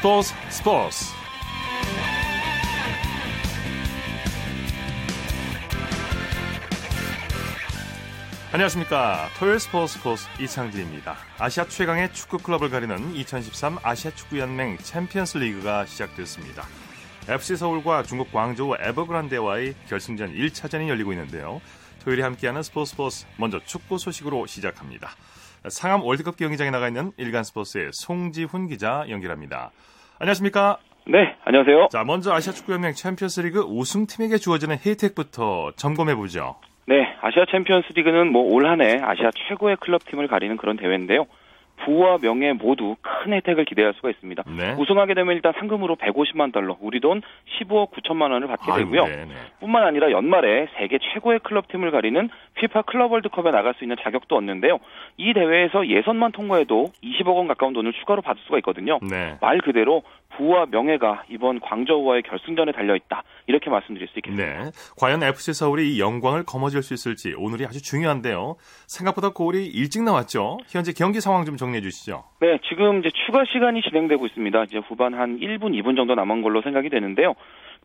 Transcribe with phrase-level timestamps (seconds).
[0.00, 1.04] 스포츠 스포츠.
[8.50, 9.28] 안녕하십니까.
[9.38, 11.16] 토요일 스포츠 스포츠 이창진입니다.
[11.38, 16.64] 아시아 최강의 축구 클럽을 가리는 2013 아시아 축구연맹 챔피언스 리그가 시작됐습니다.
[17.28, 21.60] FC 서울과 중국 광저우 에버그란데와의 결승전 1차전이 열리고 있는데요.
[22.04, 25.10] 토요일에 함께하는 스포츠 스포츠 먼저 축구 소식으로 시작합니다.
[25.68, 29.72] 상암 월드컵 경기장에 나가 있는 일간 스포츠의 송지훈 기자 연결합니다.
[30.20, 30.76] 안녕하십니까?
[31.06, 31.88] 네, 안녕하세요.
[31.90, 36.56] 자, 먼저 아시아 축구연맹 챔피언스리그 우승팀에게 주어지는 혜택부터 점검해 보죠.
[36.86, 41.24] 네, 아시아 챔피언스리그는 뭐 올 한해 아시아 최고의 클럽 팀을 가리는 그런 대회인데요.
[41.84, 44.42] 부와 명예 모두 큰 혜택을 기대할 수가 있습니다.
[44.56, 44.74] 네.
[44.78, 47.22] 우승하게 되면 일단 상금으로 150만 달러, 우리 돈
[47.58, 49.04] 15억 9천만 원을 받게 되고요.
[49.04, 49.26] 아유,
[49.60, 54.36] 뿐만 아니라 연말에 세계 최고의 클럽 팀을 가리는 피파 클럽 월드컵에 나갈 수 있는 자격도
[54.36, 54.78] 얻는데요.
[55.16, 58.98] 이 대회에서 예선만 통과해도 20억 원 가까운 돈을 추가로 받을 수가 있거든요.
[59.02, 59.36] 네.
[59.40, 60.02] 말 그대로
[60.40, 63.22] 부와 명예가 이번 광저우와의 결승전에 달려 있다.
[63.46, 64.64] 이렇게 말씀드릴 수 있겠습니다.
[64.64, 64.70] 네.
[64.98, 68.56] 과연 FC 서울이 이 영광을 거머쥘 수 있을지 오늘이 아주 중요한데요.
[68.86, 70.56] 생각보다 골이 일찍 나왔죠.
[70.66, 72.24] 현재 경기 상황 좀 정리해 주시죠.
[72.40, 74.64] 네, 지금 이제 추가 시간이 진행되고 있습니다.
[74.64, 77.34] 이제 후반 한 1분, 2분 정도 남은 걸로 생각이 되는데요.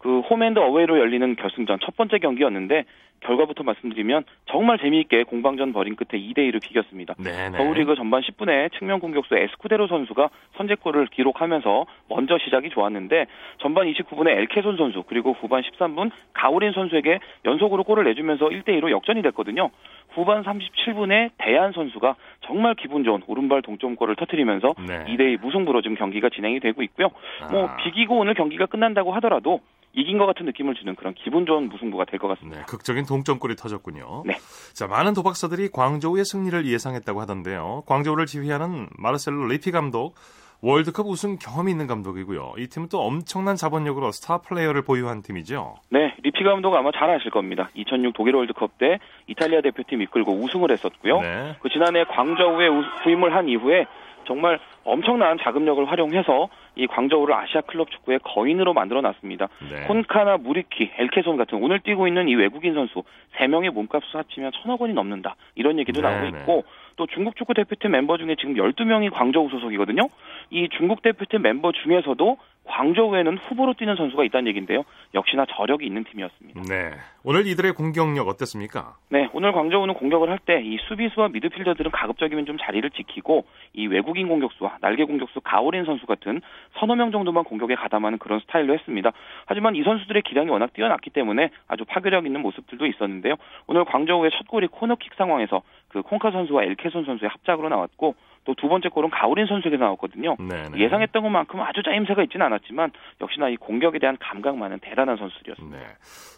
[0.06, 2.86] 그 홈앤드 어웨이로 열리는 결승전 첫 번째 경기였는데
[3.22, 7.16] 결과부터 말씀드리면 정말 재미있게 공방전 벌인 끝에 2대 2로 비겼습니다.
[7.16, 7.58] 네네.
[7.58, 13.26] 서울리그 전반 10분에 측면 공격수 에스쿠데로 선수가 선제골을 기록하면서 먼저 시작이 좋았는데
[13.58, 19.24] 전반 29분에 엘케손 선수 그리고 후반 13분 가오린 선수에게 연속으로 골을 내주면서 1대 2로 역전이
[19.24, 19.72] 됐거든요.
[20.10, 25.04] 후반 37분에 대한 선수가 정말 기분 좋은 오른발 동점골을 터뜨리면서 네.
[25.06, 27.10] 2대2 무승부로 지금 경기가 진행이 되고 있고요.
[27.10, 27.52] 뭐 아.
[27.52, 29.62] 뭐 비기고 오늘 경기가 끝난다고 하더라도
[29.96, 32.60] 이긴 것 같은 느낌을 주는 그런 기분 좋은 무승부가 될 것 같습니다.
[32.60, 34.24] 네, 극적인 동점골이 터졌군요.
[34.26, 34.36] 네.
[34.74, 37.84] 자, 많은 도박사들이 광저우의 승리를 예상했다고 하던데요.
[37.86, 40.16] 광저우를 지휘하는 마르셀로 리피 감독
[40.62, 42.54] 월드컵 우승 경험이 있는 감독이고요.
[42.58, 45.76] 이 팀은 또 엄청난 자본력으로 스타 플레이어를 보유한 팀이죠.
[45.90, 47.70] 네, 리피 감독 아마 잘 아실 겁니다.
[47.76, 51.22] 2006 독일 월드컵 때 이탈리아 대표팀 이끌고 우승을 했었고요.
[51.22, 51.56] 네.
[51.62, 52.70] 그 지난해 광저우에
[53.04, 53.86] 부임을 한 이후에
[54.26, 59.48] 정말 엄청난 자금력을 활용해서 이 광저우를 아시아 클럽 축구의 거인으로 만들어 놨습니다.
[59.70, 59.82] 네.
[59.88, 63.04] 콘카나 무리키, 엘케손 같은 오늘 뛰고 있는 이 외국인 선수
[63.38, 65.36] 3명의 몸값을 합치면 천억 원이 넘는다.
[65.56, 66.40] 이런 얘기도 네, 나오고 네.
[66.40, 66.64] 있고
[66.96, 70.10] 또 중국 축구 대표팀 멤버 중에 지금 12명이 광저우 소속이거든요.
[70.50, 72.38] 이 중국 대표팀 멤버 중에서도
[72.68, 74.84] 광저우에는 후보로 뛰는 선수가 있다는 얘기인데요.
[75.14, 76.62] 역시나 저력이 있는 팀이었습니다.
[76.68, 76.92] 네.
[77.24, 78.96] 오늘 이들의 공격력 어땠습니까?
[79.10, 79.30] 네.
[79.34, 84.78] 오늘 광저우는 공격을 할 때 이 수비수와 미드필더들은 가급적이면 좀 자리를 지키고 이 외국인 공격수와
[84.82, 86.42] 날개 공격수 가오린 선수 같은
[86.80, 89.12] 서너 명 정도만 공격에 가담하는 그런 스타일로 했습니다.
[89.46, 93.36] 하지만 이 선수들의 기량이 워낙 뛰어났기 때문에 아주 파괴력 있는 모습들도 있었는데요.
[93.68, 98.70] 오늘 광저우의 첫 골이 코너킥 상황에서 그 콩카 선수와 엘케손 선수의 합작으로 나왔고 또 두
[98.70, 100.38] 번째 골은 가오린 선수에게 나왔거든요.
[100.40, 100.78] 네네.
[100.78, 102.92] 예상했던 것만큼 아주 짜임새가 있지는 않았지만
[103.22, 105.78] 역시나 이 공격에 대한 감각만은 대단한 선수들이었습니다.
[105.78, 105.86] 네.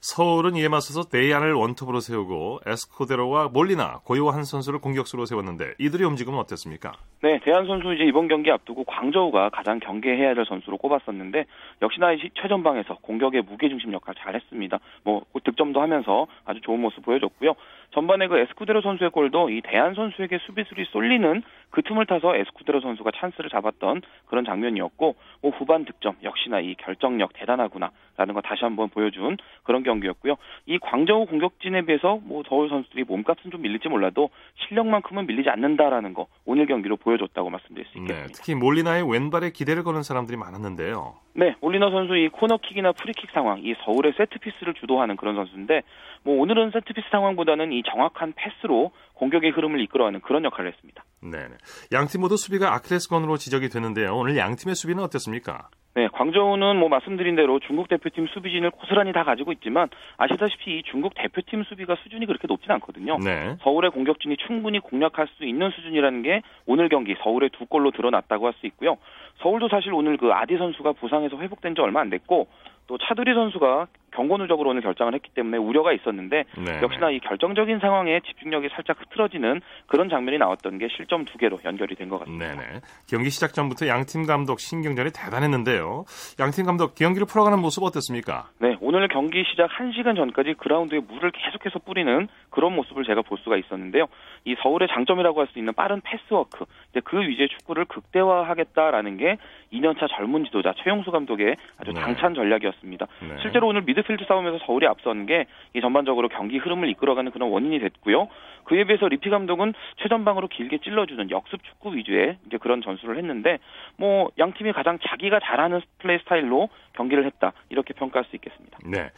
[0.01, 6.94] 서울은 이에 맞서서 대안을 원톱으로 세우고 에스코데로와 몰리나 고요한 선수를 공격수로 세웠는데 이들의 움직임은 어땠습니까?
[7.22, 11.46] 네, 대안 선수 이제 이번 경기 앞두고 광저우가 가장 경계해야 될 선수로 꼽았었는데
[11.81, 12.07] 역시나
[12.41, 14.79] 최전방에서 공격의 무게중심 역할 잘했습니다.
[15.03, 17.53] 뭐 득점도 하면서 아주 좋은 모습 보여줬고요.
[17.91, 23.12] 전반에 그 에스쿠데로 선수의 골도 이 대한 선수에게 수비수들이 쏠리는 그 틈을 타서 에스쿠데로 선수가
[23.16, 29.38] 찬스를 잡았던 그런 장면이었고 뭐 후반 득점 역시나 이 결정력 대단하구나라는 거 다시 한번 보여준
[29.63, 30.35] 그런 경기였고요.
[30.66, 34.30] 이 광저우 공격진에 비해서 뭐 서울 선수들이 몸값은 좀 밀릴지 몰라도
[34.68, 38.28] 실력만큼은 밀리지 않는다라는 거 오늘 경기로 보여줬다고 말씀드릴 수 네, 있겠습니다.
[38.28, 41.16] 네, 특히 몰리나의 왼발에 기대를 거는 사람들이 많았는데요.
[41.34, 45.84] 네, 몰리나 선수 이 코너킥이나 프리킥 상황, 이 서울의 세트피스를 주도하는 그런 선수인데
[46.23, 51.03] 뭐 오늘은 세트피스 상황보다는 이 정확한 패스로 공격의 흐름을 이끌어가는 그런 역할을 했습니다.
[51.22, 51.47] 네,
[51.91, 54.16] 양팀 모두 수비가 아크레스건으로 지적이 되는데요.
[54.16, 55.69] 오늘 양팀의 수비는 어땠습니까?
[55.95, 61.14] 네, 광저우는 뭐 말씀드린 대로 중국 대표팀 수비진을 고스란히 다 가지고 있지만 아시다시피 이 중국
[61.16, 63.17] 대표팀 수비가 수준이 그렇게 높진 않거든요.
[63.17, 63.55] 네.
[63.61, 68.53] 서울의 공격진이 충분히 공략할 수 있는 수준이라는 게 오늘 경기 서울의 두 골로 드러났다고 할
[68.59, 68.97] 수 있고요.
[69.41, 72.47] 서울도 사실 오늘 그 아디 선수가 부상해서 회복된 지 얼마 안 됐고
[72.87, 73.87] 또 차두리 선수가
[74.17, 76.81] 경고 누적으로 오늘 결정을 했기 때문에 우려가 있었는데 네.
[76.81, 81.93] 역시나 이 결정적인 상황에 집중력이 살짝 흐트러지는 그런 장면이 나왔던 게 실점 두 개로 연결이
[81.96, 82.55] 된 것 같습니다.
[82.55, 82.79] 네네.
[83.08, 86.05] 경기 시작 전부터 양팀 감독 신경전이 대단했는데요.
[86.40, 88.47] 양팀 감독 경기를 풀어가는 모습 어땠습니까?
[88.59, 93.58] 네, 오늘 경기 시작 1시간 전까지 그라운드에 물을 계속해서 뿌리는 그런 모습을 제가 볼 수가
[93.58, 94.08] 있었는데요.
[94.46, 99.37] 이 서울의 장점이라고 할 수 있는 빠른 패스워크, 이제 그 위주의 축구를 극대화하겠다라는 게
[99.73, 101.99] 2년차 젊은 지도자 최용수 감독의 아주 네.
[102.02, 103.05] 당찬 전략이었습니다.
[103.22, 103.35] 네.
[103.41, 107.80] 실제로 오늘 미드 필드 싸움에서 서울이 앞선 게 이 전반적으로 경기 흐름을 이끌어가는 그런 원인이
[107.80, 108.28] 됐고요.
[108.64, 113.59] 그에 비해서 리피 감독은 최전방으로 길게 찔러주는 역습 축구 위주의 이제 그런 전술을 했는데
[113.98, 118.78] 뭐 양 팀이 가장 자기가 잘하는 플레이 스타일로 경기를 했다 이렇게 평가할 수 있겠습니다.
[118.86, 119.09] 네,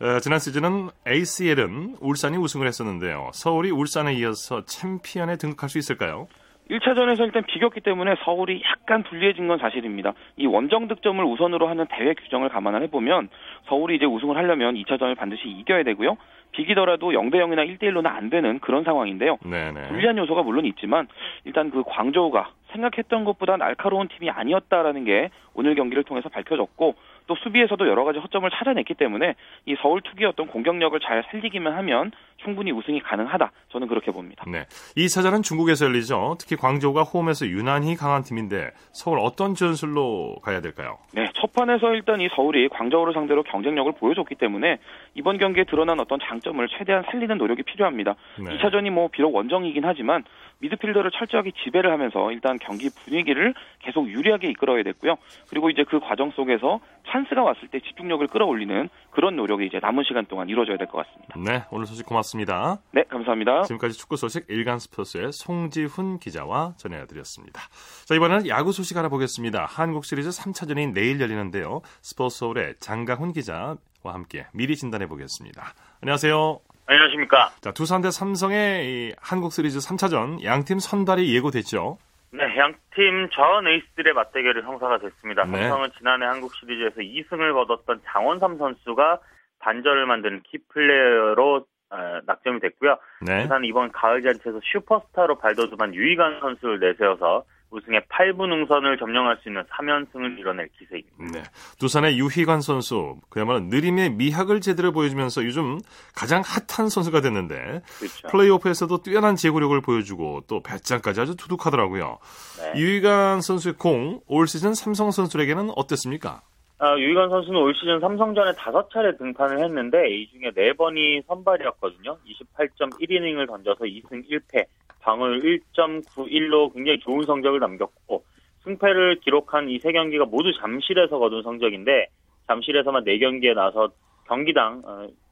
[0.00, 3.30] 어, 지난 시즌은 ACL은 울산이 우승을 했었는데요.
[3.34, 6.28] 서울이 울산에 이어서 챔피언에 등극할 수 있을까요?
[6.70, 10.14] 1차전에서 일단 비겼기 때문에 서울이 약간 불리해진 건 사실입니다.
[10.36, 13.28] 이 원정 득점을 우선으로 하는 대회 규정을 감안을 해보면
[13.66, 16.16] 서울이 이제 우승을 하려면 2차전을 반드시 이겨야 되고요.
[16.52, 19.38] 비기더라도 0대 0이나 1대 1로는 안 되는 그런 상황인데요.
[19.44, 19.88] 네네.
[19.88, 21.06] 불리한 요소가 물론 있지만
[21.44, 26.94] 일단 그 광저우가 생각했던 것보다 날카로운 팀이 아니었다라는 게 오늘 경기를 통해서 밝혀졌고
[27.26, 29.34] 또 수비에서도 여러 가지 허점을 찾아냈기 때문에
[29.66, 33.50] 이 서울 투기의 어떤 공격력을 잘 살리기만 하면 충분히 우승이 가능하다.
[33.70, 34.44] 저는 그렇게 봅니다.
[34.46, 34.66] 네.
[34.94, 36.36] 이 차전은 중국에서 열리죠.
[36.38, 40.98] 특히 광저우가 홈에서 유난히 강한 팀인데 서울 어떤 전술로 가야 될까요?
[41.12, 41.28] 네.
[41.34, 44.78] 첫 판에서 일단 이 서울이 광저우를 상대로 경쟁력을 보여줬기 때문에
[45.14, 48.14] 이번 경기에 드러난 어떤 장점을 최대한 살리는 노력이 필요합니다.
[48.38, 48.56] 네.
[48.56, 50.24] 2차전이 뭐 비록 원정이긴 하지만
[50.58, 55.16] 미드필더를 철저하게 지배를 하면서 일단 경기 분위기를 계속 유리하게 이끌어야 됐고요.
[55.48, 60.26] 그리고 이제 그 과정 속에서 찬스가 왔을 때 집중력을 끌어올리는 그런 노력이 이제 남은 시간
[60.26, 61.34] 동안 이루어져야 될 것 같습니다.
[61.38, 62.78] 네, 오늘 소식 고맙습니다.
[62.92, 63.62] 네, 감사합니다.
[63.64, 67.60] 지금까지 축구 소식 일간 스포츠의 송지훈 기자와 전해드렸습니다.
[68.06, 69.66] 자, 이번에는 야구 소식 알아보겠습니다.
[69.66, 71.82] 한국 시리즈 3차전이 내일 열리는데요.
[72.02, 75.74] 스포츠 서울의 장강훈 기자와 함께 미리 진단해 보겠습니다.
[76.02, 76.60] 안녕하세요.
[76.86, 77.50] 안녕하십니까.
[77.60, 81.98] 자, 두산 대 삼성의 한국 시리즈 3차전 양팀 선발이 예고됐죠.
[82.32, 85.44] 네, 양팀 전 에이스들의 맞대결이 성사가 됐습니다.
[85.44, 85.62] 네.
[85.62, 89.18] 삼성은 지난해 한국 시리즈에서 2승을 거뒀던 장원삼 선수가
[89.58, 91.96] 반전을 만드는 키플레이어로 어,
[92.26, 92.98] 낙점이 됐고요.
[93.22, 93.42] 네.
[93.42, 97.44] 두산은 이번 가을 잔치에서 슈퍼스타로 발돋움한 유희관 선수를 내세워서
[97.76, 101.16] 우승의 8분 응선을 점령할 수 있는 3연승을 이뤄낼 기세입니다.
[101.32, 101.42] 네.
[101.78, 105.78] 두산의 유희관 선수, 그야말로 느림의 미학을 제대로 보여주면서 요즘
[106.14, 108.28] 가장 핫한 선수가 됐는데 그렇죠.
[108.28, 112.18] 플레이오프에서도 뛰어난 제구력을 보여주고 또 배짱까지 아주 두둑하더라고요.
[112.60, 112.80] 네.
[112.80, 116.42] 유희관 선수의 공, 올 시즌 삼성 선수에게는 어땠습니까?
[116.78, 122.18] 아, 유희관 선수는 올 시즌 삼성전에 다섯 차례 등판을 했는데 이 중에 네 번이 선발이었거든요.
[122.58, 124.66] 28.1이닝을 던져서 2승 1패,
[125.06, 128.24] 방울 1.91로 굉장히 좋은 성적을 남겼고
[128.64, 132.08] 승패를 기록한 이 세 경기가 모두 잠실에서 거둔 성적인데
[132.48, 133.88] 잠실에서만 4경기에 나서
[134.26, 134.82] 경기당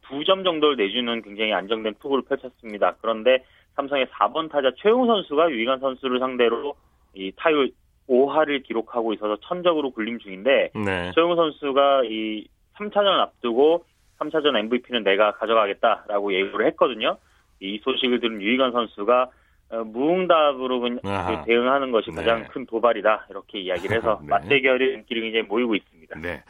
[0.05, 2.95] 2점 어, 정도를 내주는 굉장히 안정된 투구를 펼쳤습니다.
[3.03, 3.45] 그런데
[3.75, 6.77] 삼성의 4번 타자 최용 선수가 유희관 선수를 상대로
[7.15, 7.73] 이 타율
[8.09, 11.11] 5할을 기록하고 있어서 천적으로 굴림 중인데 네.
[11.17, 12.47] 최용 선수가 이
[12.77, 13.85] 3차전을 앞두고
[14.21, 17.17] 3차전 MVP는 내가 가져가겠다라고 예고를 했거든요.
[17.61, 19.31] 이 소식을 들은 유희관 선수가 어,
[19.71, 21.01] 무응답으로 그냥
[21.47, 22.17] 대응하는 것이 네.
[22.17, 24.29] 가장 큰 도발이다 이렇게 이야기를 해서 네.
[24.29, 26.19] 맞대결의 인기를 굉장히 모이고 있습니다.
[26.21, 26.43] 네.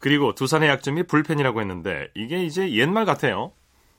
[0.00, 3.52] 그리고 두산의 약점이 불펜이라고 했는데 이게 이제 옛말 같아요.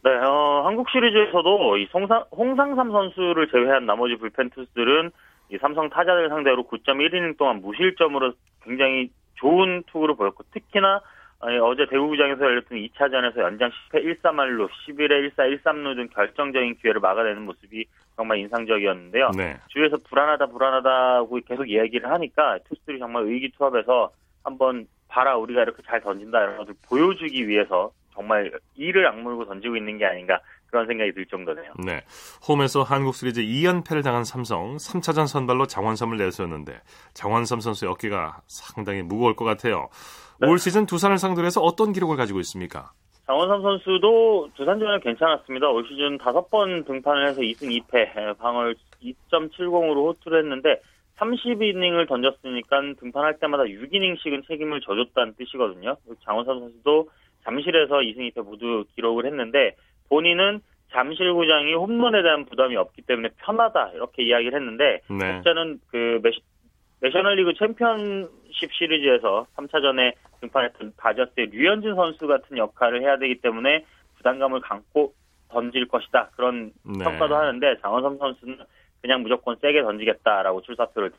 [0.03, 5.11] 네, 어, 한국 시리즈에서도 이 송상, 홍상삼 선수를 제외한 나머지 불펜 투수들은
[5.51, 8.33] 이 삼성 타자들 상대로 9.1이닝 동안 무실점으로
[8.63, 11.01] 굉장히 좋은 투구를 보였고 특히나
[11.39, 17.43] 아니, 어제 대구구장에서 열렸던 2차전에서 연장 10회 1-3할로 11회 1-4, 1-3루 등 결정적인 기회를 막아내는
[17.43, 17.85] 모습이
[18.15, 19.31] 정말 인상적이었는데요.
[19.37, 19.57] 네.
[19.67, 24.09] 주위에서 불안하다 불안하다고 계속 이야기를 하니까 투수들이 정말 의기투합해서
[24.43, 29.99] 한번 봐라 우리가 이렇게 잘 던진다 이런 것을 보여주기 위해서 정말 이를 악물고 던지고 있는
[29.99, 31.71] 게 아닌가 그런 생각이 들 정도네요.
[31.85, 32.01] 네.
[32.47, 36.81] 홈에서 한국 시리즈 2연패를 당한 삼성 3차전 선발로 장원삼을 내세웠는데
[37.13, 39.89] 장원삼 선수의 어깨가 상당히 무거울 것 같아요.
[40.39, 40.47] 네.
[40.47, 42.91] 올 시즌 두산을 상대로 해서 어떤 기록을 가지고 있습니까?
[43.25, 45.69] 장원삼 선수도 두산전에 괜찮았습니다.
[45.69, 50.81] 올 시즌 다섯 번 등판을 해서 2승 2패, 방을 2.70으로 호투를 했는데
[51.17, 55.97] 30이닝을 던졌으니까 등판할 때마다 6이닝씩은 책임을 져줬다는 뜻이거든요.
[56.23, 57.09] 장원삼 선수도
[57.43, 59.75] 잠실에서 2승 2패 모두 기록을 했는데
[60.09, 65.33] 본인은 잠실구장이 홈런에 대한 부담이 없기 때문에 편하다 이렇게 이야기를 했는데 네.
[65.33, 66.19] 실제는 그
[67.01, 73.85] 내셔널리그 챔피언십 시리즈에서 3차전에 등판했던 다저스의 류현진 선수 같은 역할을 해야 되기 때문에
[74.17, 75.13] 부담감을 감고
[75.49, 76.29] 던질 것이다.
[76.35, 77.03] 그런 네.
[77.03, 78.57] 평가도 하는데 장원삼 선수는
[79.01, 81.11] 그냥 무조건 세게 던지겠다라고 출사표를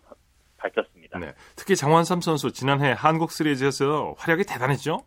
[0.58, 1.18] 밝혔습니다.
[1.20, 1.28] 네.
[1.56, 4.99] 특히 장원삼 선수 지난해 한국 시리즈에서 활약이 대단했죠?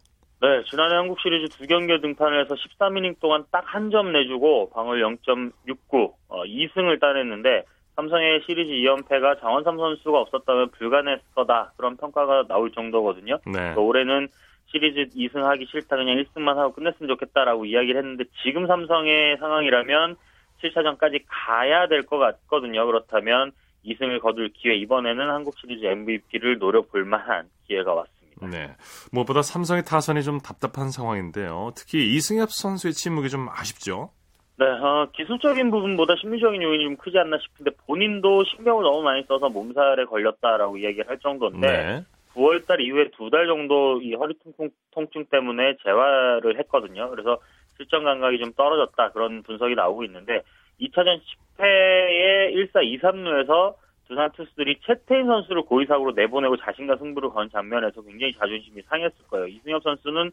[0.42, 5.02] 네, 지난해 한국 시리즈 두 경기에 등판을 해서 13이닝 동안 딱 한 점 내주고 방울
[5.04, 7.64] 0.69, 어, 2승을 따냈는데
[7.96, 13.40] 삼성의 시리즈 2연패가 장원삼 선수가 없었다면 불가능했을 거다 그런 평가가 나올 정도거든요.
[13.46, 13.74] 네.
[13.76, 14.28] 올해는
[14.68, 20.16] 시리즈 2승하기 싫다 그냥 1승만 하고 끝냈으면 좋겠다라고 이야기를 했는데 지금 삼성의 상황이라면
[20.64, 22.86] 7차전까지 가야 될 것 같거든요.
[22.86, 23.52] 그렇다면
[23.86, 28.48] 2승을 거둘 기회 이번에는 한국 시리즈 MVP를 노려볼 만한 기회가 왔습니다.
[28.48, 28.76] 네.
[29.12, 31.72] 무엇보다 삼성의 타선이 좀 답답한 상황인데요.
[31.76, 34.12] 특히 이승엽 선수의 침묵이 좀 아쉽죠.
[34.62, 39.50] 네, 어, 기술적인 부분보다 심리적인 요인이 좀 크지 않나 싶은데 본인도 신경을 너무 많이 써서
[39.50, 42.06] 몸살에 걸렸다라고 이야기를 할 정도인데 네.
[42.36, 47.10] 9월달 이후에 두 달 정도 이 허리 통증, 통증 때문에 재활을 했거든요.
[47.10, 47.40] 그래서
[47.76, 50.44] 실전 감각이 좀 떨어졌다 그런 분석이 나오고 있는데
[50.80, 51.20] 2차전
[51.58, 53.74] 10회에 1사 2, 3루에서
[54.08, 59.48] 두산 투수들이 채태인 선수를 고의사고로 내보내고 자신과 승부를 건 장면에서 굉장히 자존심이 상했을 거예요.
[59.48, 60.32] 이승엽 선수는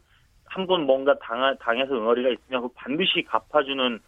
[0.51, 3.99] 한 번 뭔가 당, 당해서 응어리가 있으면 반드시 갚아주는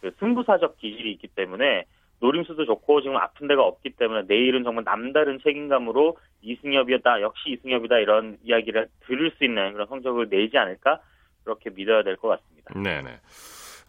[0.00, 1.84] 그 승부사적 기질이 있기 때문에
[2.20, 8.38] 노림수도 좋고 지금 아픈 데가 없기 때문에 내일은 정말 남다른 책임감으로 이승엽이었다 역시 이승엽이다 이런
[8.42, 11.00] 이야기를 들을 수 있는 그런 성적을 내지 않을까
[11.44, 12.74] 그렇게 믿어야 될 것 같습니다.
[12.74, 13.10] 네네.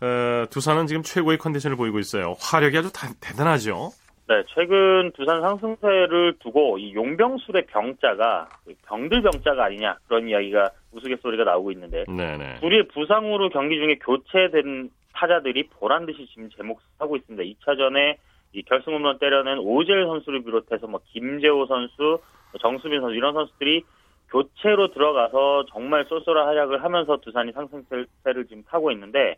[0.01, 2.35] 어, 두산은 지금 최고의 컨디션을 보이고 있어요.
[2.39, 3.89] 화력이 아주 다, 대단하죠.
[4.29, 8.47] 네, 최근 두산 상승세를 두고 이 용병술의 병자가
[8.85, 12.59] 병들 병자가 아니냐 그런 이야기가 우스갯소리가 나오고 있는데 네네.
[12.61, 17.43] 둘이 부상으로 경기 중에 교체된 타자들이 보란 듯이 지금 제목하고 있습니다.
[17.43, 18.15] 2차전에
[18.53, 22.19] 이 결승 홈런 때려낸 오젤 선수를 비롯해서 뭐 김재호 선수,
[22.51, 23.83] 뭐 정수빈 선수 이런 선수들이
[24.29, 29.35] 교체로 들어가서 정말 쏠쏠한 활약을 하면서 두산이 상승세를 지금 타고 있는데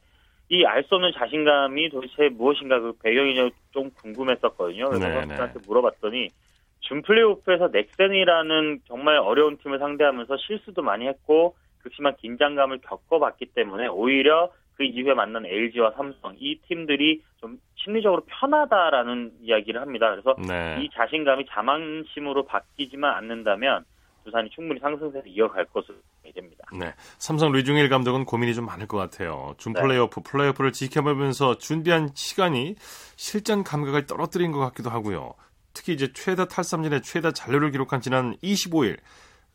[0.50, 4.90] 이 알 수 없는 자신감이 도대체 무엇인가 그 배경이 좀 궁금했었거든요.
[4.90, 5.20] 그래서 네네.
[5.22, 6.30] 선수들한테 물어봤더니
[6.82, 14.52] 준 플레이오프에서 넥센이라는 정말 어려운 팀을 상대하면서 실수도 많이 했고 극심한 긴장감을 겪어봤기 때문에 오히려
[14.75, 20.10] 그 이후에 만난 LG와 삼성 이 팀들이 좀 심리적으로 편하다라는 이야기를 합니다.
[20.12, 20.82] 그래서 네.
[20.82, 23.86] 이 자신감이 자만심으로 바뀌지만 않는다면
[24.24, 26.66] 두산이 충분히 상승세를 이어갈 것으로 예됩니다.
[26.78, 26.94] 네.
[27.18, 29.56] 삼성 류중일 감독은 고민이 좀 많을 것 같아요.
[29.58, 29.82] 준 네.
[29.82, 32.75] 플레이오프, 플레이오프를 지켜보면서 준비한 시간이
[33.16, 35.34] 실전 감각을 떨어뜨린 것 같기도 하고요.
[35.74, 38.98] 특히 이제 최다 탈삼진의 최다 잔류를 기록한 지난 25일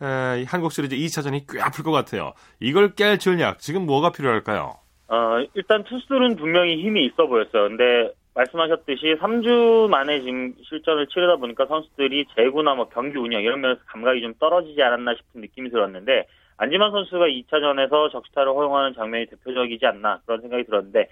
[0.02, 2.32] 에, 이 한국 시리즈 2차전이 꽤 아플 것 같아요.
[2.61, 4.76] 이걸 깰 전략 지금 뭐가 필요할까요?
[5.08, 7.68] 어, 일단 투수들은 분명히 힘이 있어 보였어요.
[7.68, 13.80] 근데 말씀하셨듯이 3주 만에 지금 실전을 치르다 보니까 선수들이 재구나 뭐 경기 운영 이런 면에서
[13.86, 16.26] 감각이 좀 떨어지지 않았나 싶은 느낌이 들었는데
[16.58, 21.08] 안지만 선수가 2차전에서 적시타를 허용하는 장면이 대표적이지 않나 그런 생각이 들었는데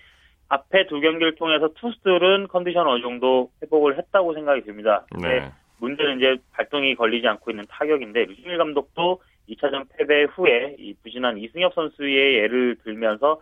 [0.49, 5.05] 앞에 두 경기를 통해서 투수들은 컨디션 어느 정도 회복을 했다고 생각이 듭니다.
[5.11, 5.53] 근데 네.
[5.79, 11.75] 문제는 이제 발동이 걸리지 않고 있는 타격인데 류진일 감독도 2차전 패배 후에 이 부진한 이승엽
[11.75, 13.41] 선수의 예를 들면서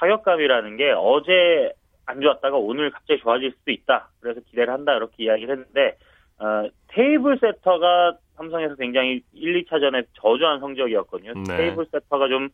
[0.00, 1.72] 타격감이라는 게 어제
[2.06, 4.08] 안 좋았다가 오늘 갑자기 좋아질 수도 있다.
[4.20, 5.96] 그래서 기대를 한다 이렇게 이야기를 했는데
[6.38, 11.34] 어, 테이블 세터가 삼성에서 굉장히 1, 2차전에 저조한 성적이었거든요.
[11.46, 11.56] 네.
[11.56, 12.48] 테이블 세터가 좀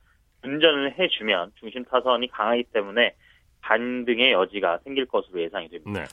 [0.45, 3.15] 운전을 해주면 중심 타선이 강하기 때문에
[3.62, 6.00] 반등의 여지가 생길 것으로 예상이 됩니다.
[6.00, 6.05] 네.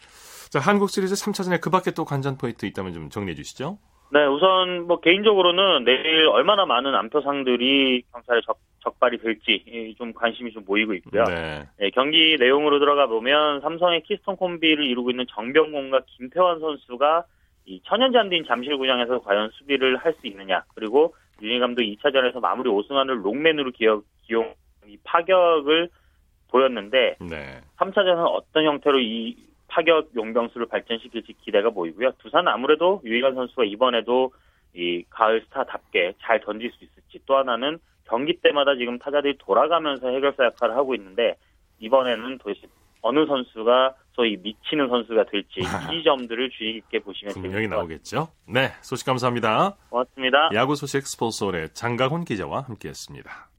[0.49, 3.79] 자, 한국 시리즈 3차전에 그 밖에 또 관전 포인트 있다면 좀 정리해 주시죠.
[4.13, 10.51] 네, 우선 뭐 개인적으로는 내일 얼마나 많은 암표상들이 경찰에 적, 적발이 될지 예, 좀 관심이
[10.51, 11.23] 좀 모이고 있고요.
[11.23, 11.63] 네.
[11.81, 17.23] 예, 경기 내용으로 들어가 보면 삼성의 키스톤 콤비를 이루고 있는 정병곤과 김태완 선수가
[17.65, 23.71] 이 천연잔디인 잠실구장에서 과연 수비를 할 수 있느냐 그리고 유진 감독 2차전에서 마무리 오승환을 롱맨으로
[23.71, 24.53] 기억, 기용
[24.85, 25.89] 이 파격을
[26.51, 27.61] 보였는데 네.
[27.79, 29.35] 3차전은 어떤 형태로 이
[29.73, 32.11] 파격 용병수를 발전시킬지 기대가 보이고요.
[32.19, 34.31] 두산은 아무래도 유희관 선수가 이번에도
[34.75, 40.45] 이 가을 스타답게 잘 던질 수 있을지 또 하나는 경기 때마다 지금 타자들이 돌아가면서 해결사
[40.45, 41.35] 역할을 하고 있는데
[41.79, 42.67] 이번에는 도대체
[43.01, 45.61] 어느 선수가 소위 미치는 선수가 될지
[45.91, 47.67] 이 점들을 주의 깊게 보시면 분명히.
[47.67, 48.27] 나오겠죠.
[48.47, 48.69] 네.
[48.81, 49.75] 소식 감사합니다.
[49.89, 50.51] 고맙습니다.
[50.53, 53.49] 야구 소식 스포츠홀의 장가훈 기자와 함께했습니다.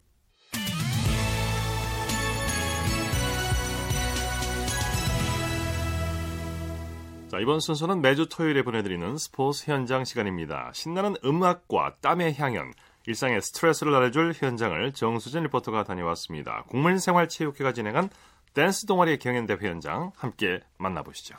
[7.35, 10.71] 자, 이번 순서는 매주 토요일에 보내드리는 스포츠 현장 시간입니다.
[10.73, 12.73] 신나는 음악과 땀의 향연,
[13.09, 16.63] 일상의 스트레스를 날려줄 현장을 정수진 리포터가 다녀왔습니다.
[16.69, 18.09] 국민생활체육회가 진행한
[18.53, 21.35] 댄스 동아리 경연대회 현장 함께 만나보시죠.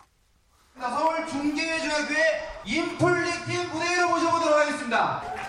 [0.77, 2.23] 서울 중계중학교의
[2.65, 5.44] 인플릭팀 무대 위로 모셔보도록 하겠습니다.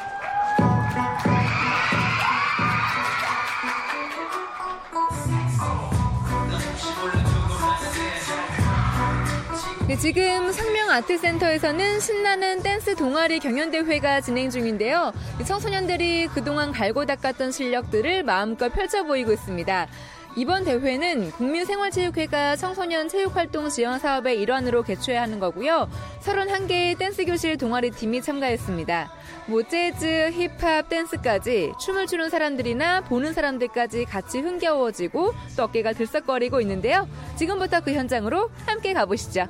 [9.98, 15.12] 지금 상명 아트센터에서는 신나는 댄스 동아리 경연대회가 진행 중인데요.
[15.40, 19.88] 이 청소년들이 그동안 갈고 닦았던 실력들을 마음껏 펼쳐 보이고 있습니다.
[20.38, 25.88] 이번 대회는 국민생활체육회가 청소년 체육활동 지원 사업의 일환으로 개최 하는 거고요.
[26.20, 29.10] 31개의 댄스 교실 동아리 팀이 참가했습니다.
[29.46, 37.08] 뭐 재즈, 힙합, 댄스까지 춤을 추는 사람들이나 보는 사람들까지 같이 흥겨워지고 또 어깨가 들썩거리고 있는데요.
[37.36, 39.46] 지금부터 그 현장으로 함께 가보시죠.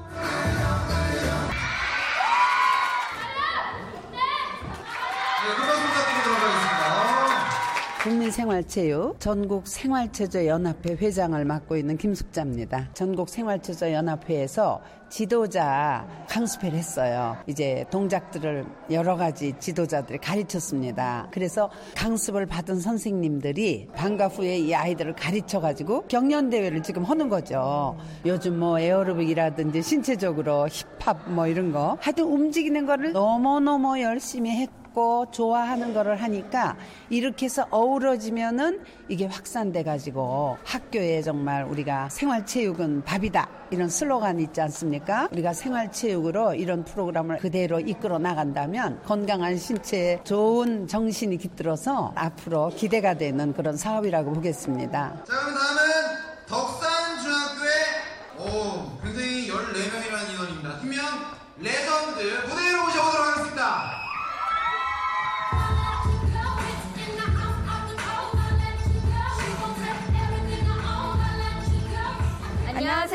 [8.07, 12.91] 국민생활체육 전국 생활체조 연합회 회장을 맡고 있는 김숙자입니다.
[12.95, 17.37] 전국 생활체조 연합회에서 지도자 강습회를 했어요.
[17.49, 21.27] 이제 동작들을 여러 가지 지도자들이 가르쳤습니다.
[21.33, 27.97] 그래서 강습을 받은 선생님들이 방과 후에 이 아이들을 가르쳐 가지고 경연 대회를 지금 하는 거죠.
[28.25, 35.27] 요즘 뭐 에어로빅이라든지 신체적으로 힙합 뭐 이런 거 하여튼 움직이는 거를 너무너무 열심히 했고 있고
[35.31, 36.75] 좋아하는 거를 하니까
[37.11, 45.29] 이렇게 해서 어우러지면은 이게 확산돼 가지고 학교에 정말 우리가 생활체육은 밥이다 이런 슬로건 있지 않습니까?
[45.33, 53.53] 우리가 생활체육으로 이런 프로그램을 그대로 이끌어 나간다면 건강한 신체, 좋은 정신이 깃들어서 앞으로 기대가 되는
[53.53, 55.15] 그런 사업이라고 보겠습니다.
[55.17, 55.86] 자, 그럼 다음은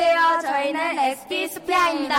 [0.03, 0.51] 안녕하세요.
[0.51, 2.15] 저희는 ST 스피아입니다.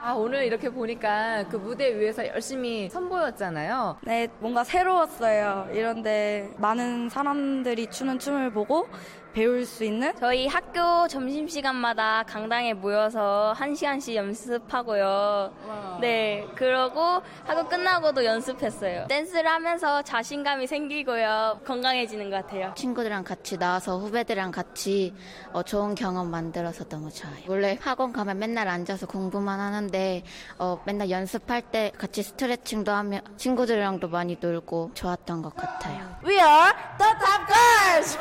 [0.00, 3.98] 아, 오늘 이렇게 보니까 그 무대 위에서 열심히 선보였잖아요.
[4.02, 5.68] 네, 뭔가 새로웠어요.
[5.72, 8.88] 이런데 많은 사람들이 추는 춤을 보고
[9.36, 15.98] 배울 수 있는 저희 학교 점심 시간마다 강당에 모여서 한 시간씩 연습하고요.
[16.00, 19.06] 네, 그러고 학교 끝나고도 연습했어요.
[19.08, 21.60] 댄스를 하면서 자신감이 생기고요.
[21.66, 22.72] 건강해지는 것 같아요.
[22.76, 25.12] 친구들이랑 같이 나와서 후배들이랑 같이
[25.52, 27.36] 어, 좋은 경험 만들어서 너무 좋아요.
[27.46, 30.22] 원래 학원 가면 맨날 앉아서 공부만 하는데
[30.58, 36.16] 어, 맨날 연습할 때 같이 스트레칭도 하며 친구들이랑도 많이 놀고 좋았던 것 같아요.
[36.24, 38.18] We are the top girls!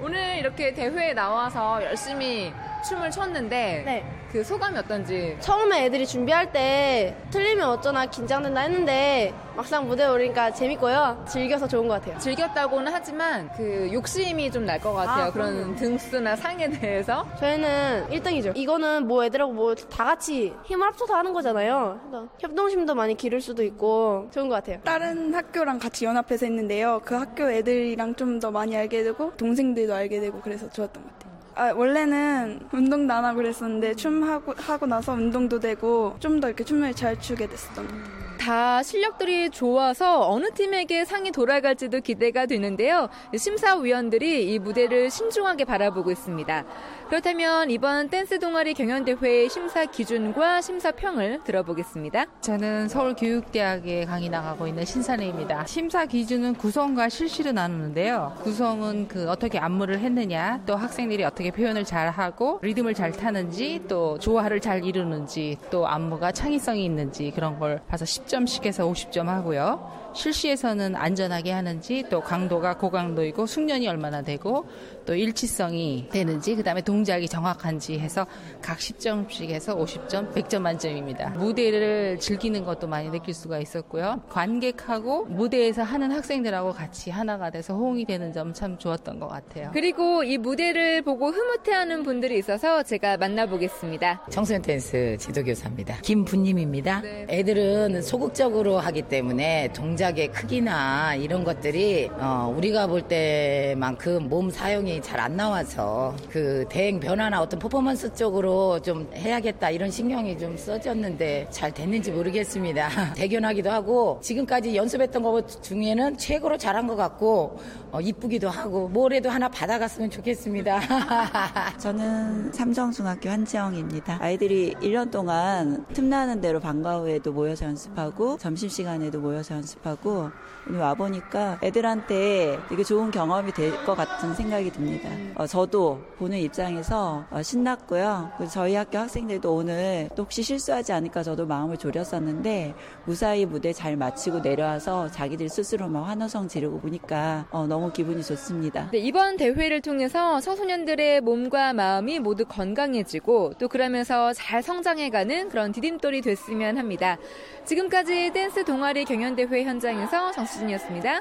[0.04, 4.04] 오늘 이렇게 대회에 나와서 열심히 춤을 췄는데 네.
[4.32, 11.24] 그 소감이 어떤지 처음에 애들이 준비할 때 틀리면 어쩌나 긴장된다 했는데 막상 무대에 오르니까 재밌고요.
[11.28, 12.16] 즐겨서 좋은 것 같아요.
[12.18, 15.24] 즐겼다고는 하지만 그 욕심이 좀 날 것 같아요.
[15.26, 15.76] 아, 그런 그럼요.
[15.76, 17.26] 등수나 상에 대해서.
[17.40, 18.56] 저희는 1등이죠.
[18.56, 22.00] 이거는 뭐 애들하고 뭐 다 같이 힘을 합쳐서 하는 거잖아요.
[22.08, 24.78] 그러니까 협동심도 많이 기를 수도 있고 좋은 것 같아요.
[24.84, 27.00] 다른 학교랑 같이 연합해서 했는데요.
[27.04, 31.29] 그 학교 애들이랑 좀 더 많이 알게 되고 동생들도 알게 되고 그래서 좋았던 것 같아요.
[31.60, 36.64] 아, 원래는 운동도 안 하고 그랬었는데 춤 하고 하고 나서 운동도 되고 좀 더 이렇게
[36.64, 38.20] 춤을 잘 추게 됐었던 것 같아요.
[38.38, 43.10] 다 실력들이 좋아서 어느 팀에게 상이 돌아갈지도 기대가 되는데요.
[43.36, 46.64] 심사위원들이 이 무대를 신중하게 바라보고 있습니다.
[47.10, 52.26] 그렇다면 이번 댄스 동아리 경연대회의 심사 기준과 심사평을 들어보겠습니다.
[52.40, 55.66] 저는 서울교육대학에 강의 나가고 있는 신사래입니다.
[55.66, 58.36] 심사 기준은 구성과 실시를 나누는데요.
[58.44, 64.16] 구성은 그 어떻게 안무를 했느냐, 또 학생들이 어떻게 표현을 잘 하고 리듬을 잘 타는지, 또
[64.20, 69.99] 조화를 잘 이루는지, 또 안무가 창의성이 있는지 그런 걸 봐서 10점씩 해서 50점 하고요.
[70.14, 74.66] 실시에서는 안전하게 하는지, 또 강도가 고강도이고 숙련이 얼마나 되고,
[75.06, 78.26] 또 일치성이 되는지, 그 다음에 동작이 정확한지 해서
[78.60, 81.30] 각 10점씩 해서 50점, 100점 만점입니다.
[81.30, 84.20] 무대를 즐기는 것도 많이 느낄 수가 있었고요.
[84.28, 89.70] 관객하고 무대에서 하는 학생들하고 같이 하나가 돼서 호응이 되는 점 참 좋았던 것 같아요.
[89.72, 94.26] 그리고 이 무대를 보고 흐뭇해하는 분들이 있어서 제가 만나보겠습니다.
[94.28, 95.98] 청소년 댄스 지도교사입니다.
[96.02, 97.02] 김분님입니다.
[97.28, 105.00] 애들은 소극적으로 하기 때문에 동작 의 크기나 이런 것들이 어, 우리가 볼 때만큼 몸 사용이
[105.00, 111.48] 잘 안 나와서 그 대행 변화나 어떤 퍼포먼스 쪽으로 좀 해야겠다 이런 신경이 좀 써졌는데
[111.50, 112.88] 잘 됐는지 모르겠습니다.
[113.14, 117.60] 대견하기도 하고 지금까지 연습했던 것 중에는 최고로 잘한 것 같고
[117.92, 120.80] 어, 이쁘기도 하고 뭐래도 하나 받아갔으면 좋겠습니다.
[121.78, 124.18] 저는 삼성중학교 한지영입니다.
[124.20, 130.32] 아이들이 1년 동안 틈나는 대로 방과 후에도 모여서 연습하고 점심시간에도 모여서 연습하고 오늘
[130.78, 135.08] 와보니까 애들한테 되게 좋은 경험이 될 것 같은 생각이 듭니다.
[135.36, 138.30] 어, 저도 보는 입장에서 어, 신났고요.
[138.50, 142.74] 저희 학교 학생들도 오늘 또 혹시 실수하지 않을까 저도 마음을 졸였었는데
[143.06, 148.90] 무사히 무대 잘 마치고 내려와서 자기들 스스로 막 환호성 지르고 보니까 어, 너무 기분이 좋습니다.
[148.90, 156.20] 네, 이번 대회를 통해서 청소년들의 몸과 마음이 모두 건강해지고 또 그러면서 잘 성장해가는 그런 디딤돌이
[156.22, 157.16] 됐으면 합니다.
[157.64, 161.20] 지금까지 댄스 동아리 경연대회 현장에서 정수 진이었습니다.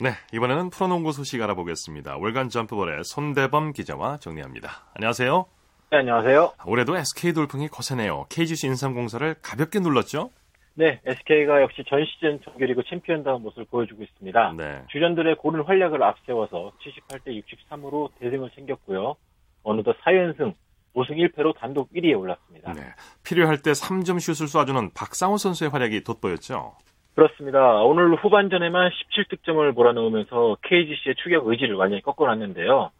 [0.00, 2.16] 네, 이번에는 프로농구 소식 알아보겠습니다.
[2.16, 4.70] 월간 점프볼의 손대범 기자와 정리합니다.
[4.94, 5.46] 안녕하세요.
[5.92, 6.54] 네, 안녕하세요.
[6.66, 8.26] 올해도 SK 돌풍이 거세네요.
[8.30, 10.30] KGC 인삼공사를 가볍게 눌렀죠?
[10.74, 14.54] 네, SK가 역시 전 시즌 정규리그 챔피언다운 모습을 보여주고 있습니다.
[14.56, 14.82] 네.
[14.90, 19.16] 주전들의 고른 활약을 앞세워서 78대 63으로 대승을 챙겼고요.
[19.62, 20.54] 어느덧 4연승,
[20.94, 22.72] 5승 1패로 단독 1위에 올랐습니다.
[22.72, 22.82] 네.
[23.24, 26.74] 필요할 때 3점 슛을 쏴주는 박상호 선수의 활약이 돋보였죠.
[27.14, 27.60] 그렇습니다.
[27.82, 32.90] 오늘 후반전에만 17득점을 몰아넣으면서 KGC의 추격 의지를 완전히 꺾어놨는데요.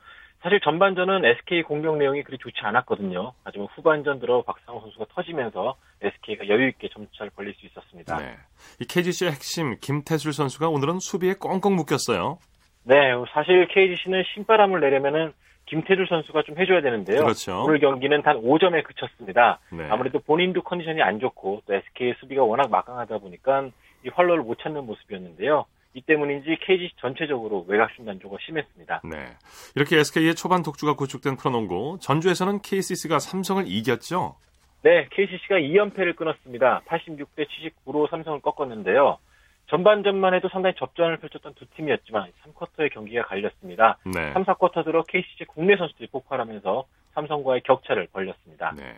[0.43, 3.33] 사실 전반전은 SK 공격 내용이 그리 좋지 않았거든요.
[3.45, 8.17] 하지만 후반전 들어 박상호 선수가 터지면서 SK가 여유 있게 점수차를 벌릴 수 있었습니다.
[8.19, 8.35] 네.
[8.81, 12.39] 이 KGC의 핵심 김태술 선수가 오늘은 수비에 꽁꽁 묶였어요.
[12.85, 12.97] 네,
[13.33, 15.33] 사실 KGC는 신바람을 내려면은
[15.73, 17.23] 김태줄 선수가 좀 해줘야 되는데요.
[17.23, 17.65] 그렇죠.
[17.65, 19.59] 오늘 경기는 단 5점에 그쳤습니다.
[19.73, 19.89] 네.
[19.89, 23.71] 아무래도 본인도 컨디션이 안 좋고 또 SK의 수비가 워낙 막강하다 보니까
[24.05, 25.65] 이 활로를 못 찾는 모습이었는데요.
[25.95, 29.01] 이 때문인지 KGC 전체적으로 외곽슛 난조가 심했습니다.
[29.05, 29.17] 네.
[29.75, 34.37] 이렇게 SK의 초반 독주가 구축된 프로농구, 전주에서는 KCC가 삼성을 이겼죠?
[34.83, 36.83] 네, KCC가 2연패를 끊었습니다.
[36.87, 37.47] 86대
[37.87, 39.17] 79로 삼성을 꺾었는데요.
[39.73, 43.97] 전반전만 해도 상당히 접전을 펼쳤던 두 팀이었지만 3쿼터의 경기가 갈렸습니다.
[44.05, 44.31] 네.
[44.35, 48.75] 3, 4쿼터 들어 KCC 국내 선수들이 폭발하면서 삼성과의 격차를 벌렸습니다.
[48.77, 48.93] 네.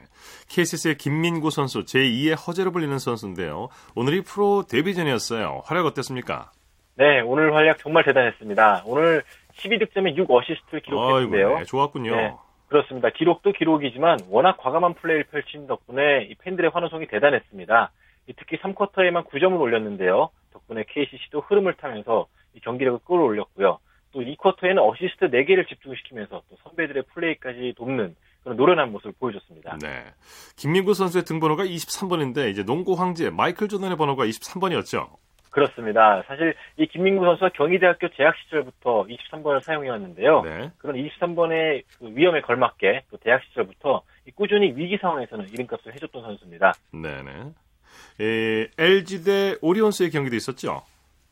[0.48, 3.68] KCC의 김민구 선수, 제2의 허재로 불리는 선수인데요.
[3.94, 5.62] 오늘이 프로 데뷔전이었어요.
[5.64, 6.50] 활약 어땠습니까?
[6.96, 8.82] 네, 오늘 활약 정말 대단했습니다.
[8.86, 9.22] 오늘
[9.54, 11.58] 12득점에 6어시스트를 기록했는데요.
[11.58, 12.16] 네, 좋았군요.
[12.16, 12.34] 네,
[12.66, 13.10] 그렇습니다.
[13.10, 17.92] 기록도 기록이지만 워낙 과감한 플레이를 펼친 덕분에 이 팬들의 환호성이 대단했습니다.
[18.36, 20.30] 특히 3쿼터에만 9점을 올렸는데요.
[20.54, 23.78] 덕분에 KCC도 흐름을 타면서 이 경기력을 끌어올렸고요.
[24.12, 29.78] 또 2쿼터에는 어시스트 4개를 집중시키면서 또 선배들의 플레이까지 돕는 그런 노련한 모습을 보여줬습니다.
[29.82, 30.04] 네.
[30.56, 35.08] 김민구 선수의 등번호가 23번인데 이제 농구 황제 마이클 조던의 번호가 23번이었죠.
[35.50, 36.22] 그렇습니다.
[36.26, 40.42] 사실 이 김민구 선수가 경희대학교 재학 시절부터 23번을 사용해왔는데요.
[40.42, 40.70] 네.
[40.78, 44.02] 그런 23번의 그 위엄에 걸맞게 또 대학 시절부터
[44.34, 46.72] 꾸준히 위기 상황에서는 이름값을 해줬던 선수입니다.
[46.92, 47.52] 네네.
[48.20, 50.82] 에, LG 대 오리온스의 경기도 있었죠.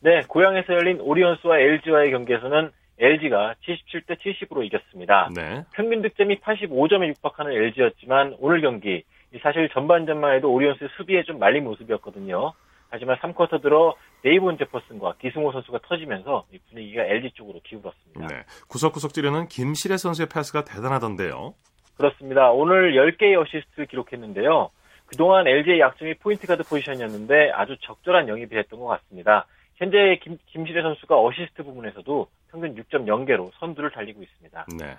[0.01, 5.29] 네, 고향에서 열린 오리온스와 LG와의 경기에서는 LG가 77대 70으로 이겼습니다.
[5.33, 5.63] 네.
[5.73, 9.03] 평균 득점이 85점에 육박하는 LG였지만 오늘 경기
[9.41, 12.53] 사실 전반전만 해도 오리온스의 수비에 좀 말린 모습이었거든요.
[12.89, 18.27] 하지만 3쿼터 들어 데이본 제퍼슨과 기승호 선수가 터지면서 분위기가 LG 쪽으로 기울었습니다.
[18.27, 18.43] 네.
[18.67, 21.55] 구석구석 찌르는 김시래 선수의 패스가 대단하던데요.
[21.97, 22.51] 그렇습니다.
[22.51, 24.69] 오늘 10개의 어시스트를 기록했는데요.
[25.13, 29.45] 그동안 LG의 약점이 포인트 가드 포지션이었는데 아주 적절한 영입이 됐던 것 같습니다.
[29.75, 34.65] 현재 김, 김시래 선수가 어시스트 부분에서도 평균 6.0개로 선두를 달리고 있습니다.
[34.79, 34.97] 네.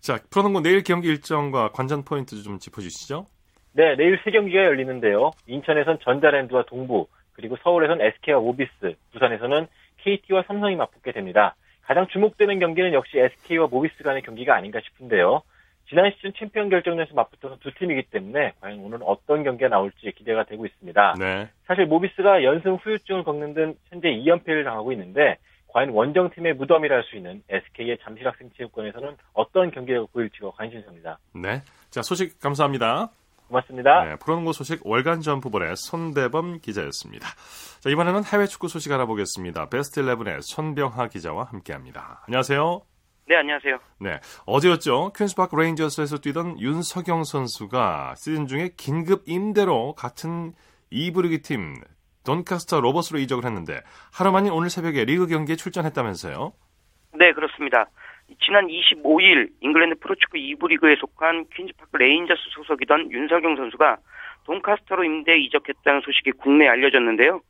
[0.00, 3.26] 자, 프로농구 내일 경기 일정과 관전 포인트 좀 짚어주시죠.
[3.74, 5.32] 네, 내일 세 경기가 열리는데요.
[5.46, 9.66] 인천에선 전자랜드와 동부, 그리고 서울에선 SK와 모비스, 부산에서는
[9.98, 11.56] KT와 삼성이 맞붙게 됩니다.
[11.82, 15.42] 가장 주목되는 경기는 역시 SK와 모비스 간의 경기가 아닌가 싶은데요.
[15.92, 20.64] 지난 시즌 챔피언 결정전에서 맞붙어서 두 팀이기 때문에 과연 오늘은 어떤 경기가 나올지 기대가 되고
[20.64, 21.16] 있습니다.
[21.18, 21.50] 네.
[21.66, 25.36] 사실 모비스가 연승 후유증을 겪는 등 현재 2연패를 당하고 있는데
[25.68, 31.18] 과연 원정팀의 무덤이라 할 수 있는 SK의 잠실학생 체육관에서는 어떤 경기력을 보일지가 관심사입니다.
[31.34, 31.60] 네.
[31.90, 33.10] 자, 소식 감사합니다.
[33.48, 34.04] 고맙습니다.
[34.06, 37.28] 네, 프로농구 소식 월간 점프볼의 손대범 기자였습니다.
[37.80, 39.68] 자, 이번에는 해외 축구 소식 알아보겠습니다.
[39.68, 42.22] 베스트 11의 손병하 기자와 함께합니다.
[42.26, 42.91] 안녕하세요.
[43.28, 43.78] 네, 안녕하세요.
[44.00, 45.12] 네, 어제였죠.
[45.16, 50.52] 퀸스파크 레인저스에서 뛰던 윤석영 선수가 시즌 중에 긴급 임대로 같은
[50.90, 51.76] 이부 리그 팀
[52.24, 53.80] 돈카스터 로버스로 이적을 했는데
[54.12, 56.52] 하루 만인 오늘 새벽에 리그 경기에 출전했다면서요?
[57.14, 57.86] 네, 그렇습니다.
[58.40, 63.98] 지난 25일 잉글랜드 프로축구 2부 리그에 속한 퀸즈파크 레인저스 소속이던 윤석영 선수가
[64.44, 67.40] 돈카스터로 임대 이적했다는 소식이 국내에 알려졌는데요.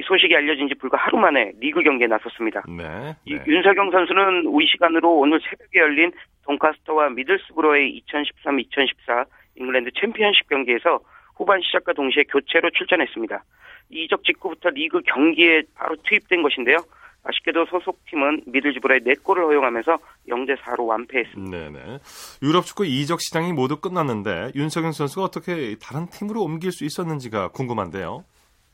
[0.00, 2.62] 이 소식이 알려진 지 불과 하루 만에 리그 경기에 나섰습니다.
[2.66, 3.14] 네.
[3.26, 6.10] 이 윤석영 선수는 우리 시간으로 오늘 새벽에 열린
[6.46, 11.00] 돈카스터와 미들스브로의 2013-2014 잉글랜드 챔피언십 경기에서
[11.36, 13.44] 후반 시작과 동시에 교체로 출전했습니다.
[13.90, 16.78] 이 이적 직후부터 리그 경기에 바로 투입된 것인데요.
[17.22, 21.58] 아쉽게도 소속팀은 미들즈브로에 4골을 허용하면서 0대 4로 완패했습니다.
[21.58, 21.98] 네네.
[22.42, 28.24] 유럽 축구 이적 시장이 모두 끝났는데 윤석영 선수가 어떻게 다른 팀으로 옮길 수 있었는지가 궁금한데요.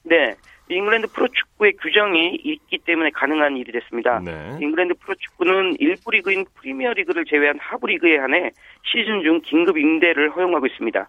[0.06, 0.34] 네.
[0.68, 4.20] 잉글랜드 프로축구의 규정이 있기 때문에 가능한 일이 됐습니다.
[4.24, 4.56] 네.
[4.60, 8.50] 잉글랜드 프로축구는 일부 리그인 프리미어리그를 제외한 하부 리그에 한해
[8.84, 11.08] 시즌 중 긴급 임대를 허용하고 있습니다.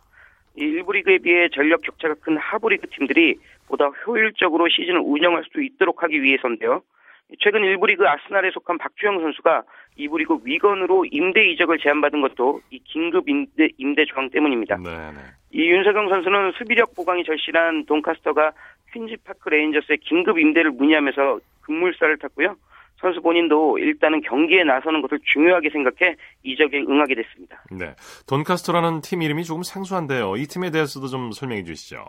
[0.56, 3.36] 일부 리그에 비해 전력 격차가 큰 하부 리그 팀들이
[3.68, 6.82] 보다 효율적으로 시즌을 운영할 수 있도록 하기 위해서인데요.
[7.40, 9.64] 최근 일부 리그 아스날에 속한 박주영 선수가
[10.00, 14.78] 2부 리그 위건으로 임대 이적을 제안받은 것도 이 긴급 임대, 임대 조항 때문입니다.
[14.78, 15.20] 네네.
[15.52, 18.52] 이 윤석영 선수는 수비력 보강이 절실한 돈카스터가
[18.93, 22.56] 퀸즈파크 레인저스의 긴급 임대를 문의하면서 급물살을 탔고요.
[23.00, 27.63] 선수 본인도 일단은 경기에 나서는 것을 중요하게 생각해 이적에 응하게 됐습니다.
[27.71, 27.93] 네.
[28.28, 30.36] 돈카스터라는 팀 이름이 조금 생소한데요.
[30.38, 32.06] 이 팀에 대해서도 좀 설명해 주시죠.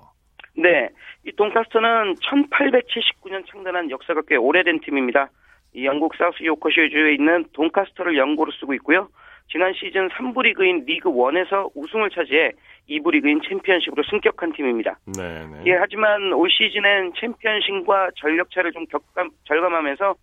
[0.56, 0.88] 네.
[1.26, 5.28] 이 돈카스터는 1879년 창단한 역사가 꽤 오래된 팀입니다.
[5.74, 9.08] 이 영국 사우스 요크셔주에 있는 돈카스터를 연고로 쓰고 있고요.
[9.50, 12.52] 지난 시즌 3부 리그인 리그 1에서 우승을 차지해
[12.88, 14.98] 2부 리그인 챔피언십으로 승격한 팀입니다.
[15.07, 15.62] 네, 네.
[15.66, 20.14] 예, 하지만 올 시즌엔 챔피언십과 전력차를 좀 격감, 절감하면서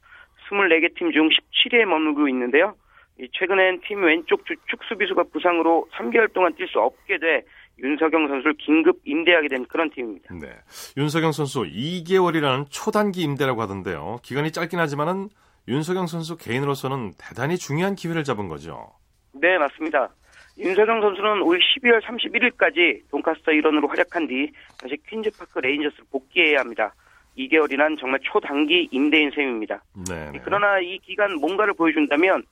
[0.50, 2.76] 24개 팀 중 17위에 머물고 있는데요.
[3.20, 7.44] 이 최근엔 팀 왼쪽 주축 수비수가 부상으로 3개월 동안 뛸 수 없게 돼
[7.80, 10.34] 윤석영 선수를 긴급 임대하게 된 그런 팀입니다.
[10.34, 10.50] 네.
[10.98, 14.18] 윤석영 선수 2개월이라는 초단기 임대라고 하던데요.
[14.24, 15.30] 기간이 짧긴 하지만은
[15.68, 18.92] 윤석영 선수 개인으로서는 대단히 중요한 기회를 잡은 거죠.
[19.34, 20.10] 네, 맞습니다.
[20.58, 26.94] 윤석영 선수는 올 12월 31일까지 돈카스터 일원으로 활약한 뒤 다시 퀸즈파크 레인저스로 복귀해야 합니다.
[27.38, 29.84] 2개월이란 정말 초단기 임대인 셈입니다.
[30.08, 30.40] 네.
[30.46, 32.44] 그러나 이 기간 뭔가를 보여준다면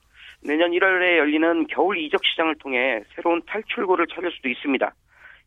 [0.42, 4.94] 내년 1월에 열리는 겨울 이적 시장을 통해 새로운 탈출구를 찾을 수도 있습니다.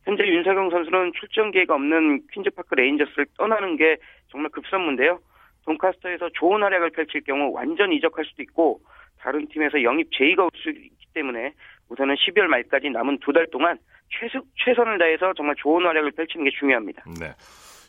[0.06, 3.98] 현재 윤석영 선수는 출전 기회가 없는 퀸즈파크 레인저스를 떠나는 게
[4.30, 5.20] 정말 급선무인데요.
[5.66, 8.80] 돈카스터에서 좋은 활약을 펼칠 경우 완전 이적할 수도 있고
[9.20, 11.54] 다른 팀에서 영입 제의가 올 수 있기 때문에
[11.90, 13.78] 우선은 12월 말까지 남은 두 달 동안
[14.10, 17.04] 최소, 최선을 다해서 정말 좋은 활약을 펼치는 게 중요합니다.
[17.20, 17.34] 네.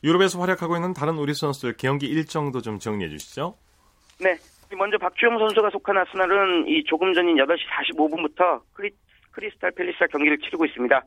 [0.05, 3.57] 유럽에서 활약하고 있는 다른 우리 선수들 경기 일정도 좀 정리해 주시죠.
[4.21, 4.37] 네.
[4.77, 7.61] 먼저 박주영 선수가 속한 아스날은 이 조금 전인 8시
[7.97, 8.91] 45분부터 크리,
[9.33, 11.03] 크리스탈 팰리스와 경기를 치르고 있습니다.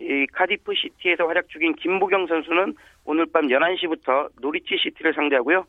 [0.00, 5.64] 이 카디프 시티에서 활약 중인 김보경 선수는 오늘 밤 11시부터 노리치 시티를 상대하고요.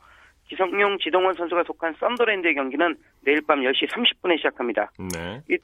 [0.49, 4.91] 기성용 지동원 선수가 속한 썬더랜드의 경기는 내일 밤 10시 30분에 시작합니다.
[4.97, 5.41] 네.
[5.49, 5.57] 이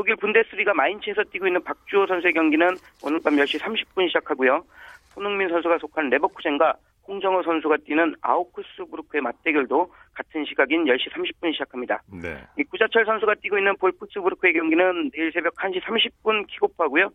[0.00, 4.64] 독일 분데스리가 마인츠에서 뛰고 있는 박주호 선수의 경기는 오늘 밤 10시 30분 시작하고요.
[5.12, 6.74] 손흥민 선수가 속한 레버쿠젠과
[7.06, 12.02] 홍정호 선수가 뛰는 아우크스부르크의 맞대결도 같은 시각인 10시 30분 시작합니다.
[12.10, 12.38] 네.
[12.56, 17.10] 이 구자철 선수가 뛰고 있는 볼프스부르크의 경기는 내일 새벽 1시 30분 킥오프하고요.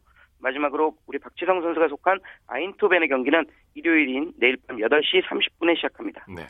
[0.45, 6.25] 마지막으로 우리 박지성 선수가 속한 아인트호벤의 경기는 일요일인 내일 밤 8시 30분에 시작합니다.
[6.29, 6.43] 네.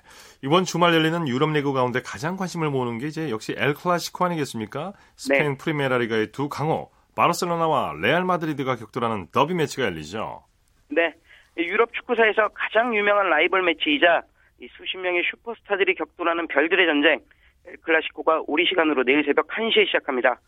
[0.43, 4.93] 이번 주말 열리는 유럽 리그 가운데 가장 관심을 모으는 게 이제 역시 엘 클라시코 아니겠습니까?
[5.15, 5.57] 스페인 네.
[5.57, 10.43] 프리메라 리가의 두 강호 바르셀로나와 레알 마드리드가 격돌하는 더비 매치가 열리죠.
[10.89, 11.13] 네.
[11.57, 14.23] 이 유럽 축구사에서 가장 유명한 라이벌 매치이자
[14.59, 17.21] 이 수십 명의 슈퍼스타들이 격돌하는 별들의 전쟁
[17.65, 20.39] 엘 클라시코가 우리 시간으로 내일 새벽 1시에 시작합니다.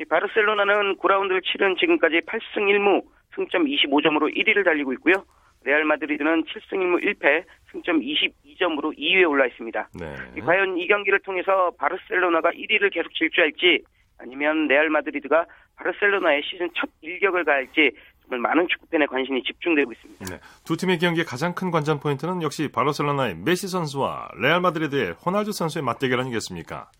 [0.00, 3.02] 이 바르셀로나는 9라운드를 치른 지금까지 8승 1무
[3.34, 5.24] 승점 25점으로 1위를 달리고 있고요.
[5.62, 9.90] 레알 마드리드는 7승 1무 1패 승점 22점으로 2위에 올라 있습니다.
[10.00, 10.14] 네.
[10.38, 13.84] 이 과연 이 경기를 통해서 바르셀로나가 1위를 계속 질주할지
[14.16, 15.44] 아니면 레알 마드리드가
[15.76, 17.90] 바르셀로나의 시즌 첫 일격을 가할지
[18.22, 20.24] 정말 많은 축구팬의 관심이 집중되고 있습니다.
[20.30, 20.40] 네.
[20.64, 25.84] 두 팀의 경기의 가장 큰 관전 포인트는 역시 바르셀로나의 메시 선수와 레알 마드리드의 호날두 선수의
[25.84, 26.90] 맞대결 아니겠습니까?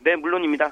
[0.00, 0.70] 네, 물론입니다.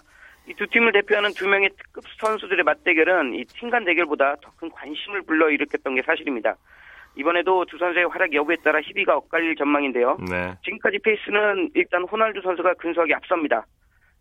[0.50, 4.68] 이 두 팀을 대표하는 두 명의 특급 선수들의 맞대결은 이 팀 간 대결보다 더 큰
[4.70, 6.56] 관심을 불러일으켰던 게 사실입니다.
[7.16, 10.18] 이번에도 두 선수의 활약 여부에 따라 희비가 엇갈릴 전망인데요.
[10.28, 10.54] 네.
[10.64, 13.64] 지금까지 페이스는 일단 호날두 선수가 근소하게 앞섭니다.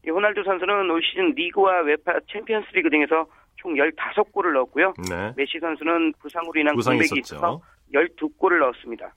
[0.05, 3.25] 이 호날두 선수는 올 시즌 리그와 UEFA 챔피언스 리그 등에서
[3.57, 4.93] 총 15골을 넣었고요.
[5.09, 5.33] 네.
[5.35, 7.19] 메시 선수는 부상으로 인한 공백이.
[7.19, 7.61] 있어서
[7.93, 9.11] 12골을 넣었습니다.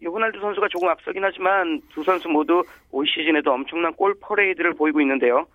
[0.00, 5.00] 이 호날두 선수가 조금 앞서긴 하지만 두 선수 모두 올 시즌에도 엄청난 골 퍼레이드를 보이고
[5.00, 5.46] 있는데요.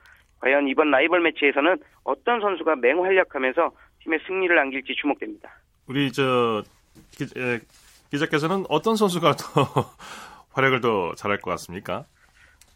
[0.43, 3.71] 과연 이번 라이벌 매치에서는 어떤 선수가 맹활약하면서
[4.03, 5.49] 팀의 승리를 안길지 주목됩니다.
[5.87, 6.61] 우리 저
[7.11, 7.59] 기, 에,
[8.11, 9.63] 기자께서는 어떤 선수가 더
[10.51, 12.03] 활약을 더 잘할 것 같습니까?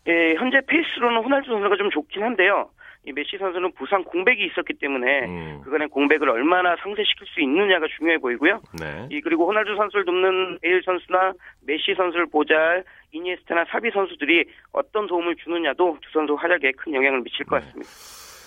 [0.08, 2.70] 예, 현재 페이스로는 호날두 선수가 좀 좋긴 한데요.
[3.08, 5.62] 이 메시 선수는 부상 공백이 있었기 때문에 음.
[5.64, 8.60] 그간의 공백을 얼마나 상쇄시킬 수 있느냐가 중요해 보이고요.
[8.78, 9.08] 네.
[9.10, 11.32] 이 그리고 호날두 선수를 돕는 베일 선수나
[11.66, 14.44] 메시 선수를 보좌할 이니에스타나 사비 선수들이
[14.74, 17.90] 어떤 도움을 주느냐도 두 선수 활약에 큰 영향을 미칠 것 같습니다.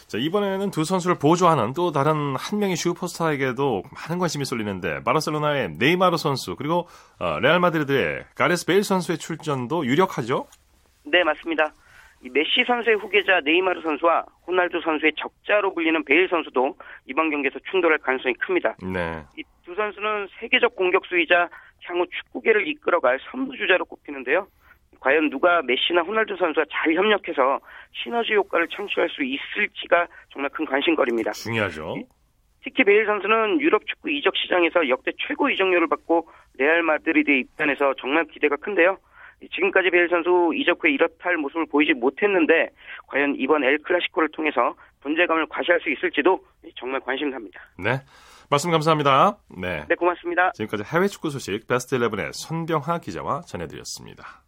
[0.08, 6.18] 자, 이번에는 두 선수를 보조하는 또 다른 한 명의 슈퍼스타에게도 많은 관심이 쏠리는데 바르셀로나의 네이마르
[6.18, 6.86] 선수 그리고
[7.18, 10.48] 어, 레알 마드리드의 가레스 베일 선수의 출전도 유력하죠?
[11.04, 11.72] 네, 맞습니다.
[12.22, 17.98] 이 메시 선수의 후계자 네이마르 선수와 호날두 선수의 적자로 불리는 베일 선수도 이번 경기에서 충돌할
[17.98, 18.76] 가능성이 큽니다.
[18.82, 19.22] 네.
[19.38, 21.48] 이 두 선수는 세계적 공격수이자
[21.84, 24.48] 향후 축구계를 이끌어갈 선두주자로 꼽히는데요.
[24.98, 27.60] 과연 누가 메시나 호날두 선수와 잘 협력해서
[27.92, 31.30] 시너지 효과를 창출할 수 있을지가 정말 큰 관심거리입니다.
[31.32, 31.94] 중요하죠.
[32.64, 36.28] 특히 베일 선수는 유럽 축구 이적 시장에서 역대 최고 이적료를 받고
[36.58, 38.98] 레알 마드리드에 입단해서 정말 기대가 큰데요.
[39.48, 42.70] 지금까지 베일 선수 이적 후에 이렇다 할 모습을 보이지 못했는데
[43.06, 46.44] 과연 이번 엘 클라시코를 통해서 존재감을 과시할 수 있을지도
[46.76, 47.60] 정말 관심삽니다.
[47.78, 48.00] 네.
[48.50, 49.38] 말씀 감사합니다.
[49.56, 49.84] 네.
[49.88, 50.50] 네, 고맙습니다.
[50.52, 54.42] 지금까지 해외 축구 소식 베스트 11의 손병하 기자와 전해드렸습니다.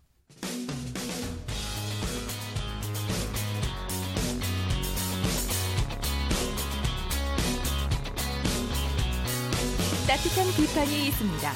[10.08, 11.48] 따뜻한 비판이 있습니다.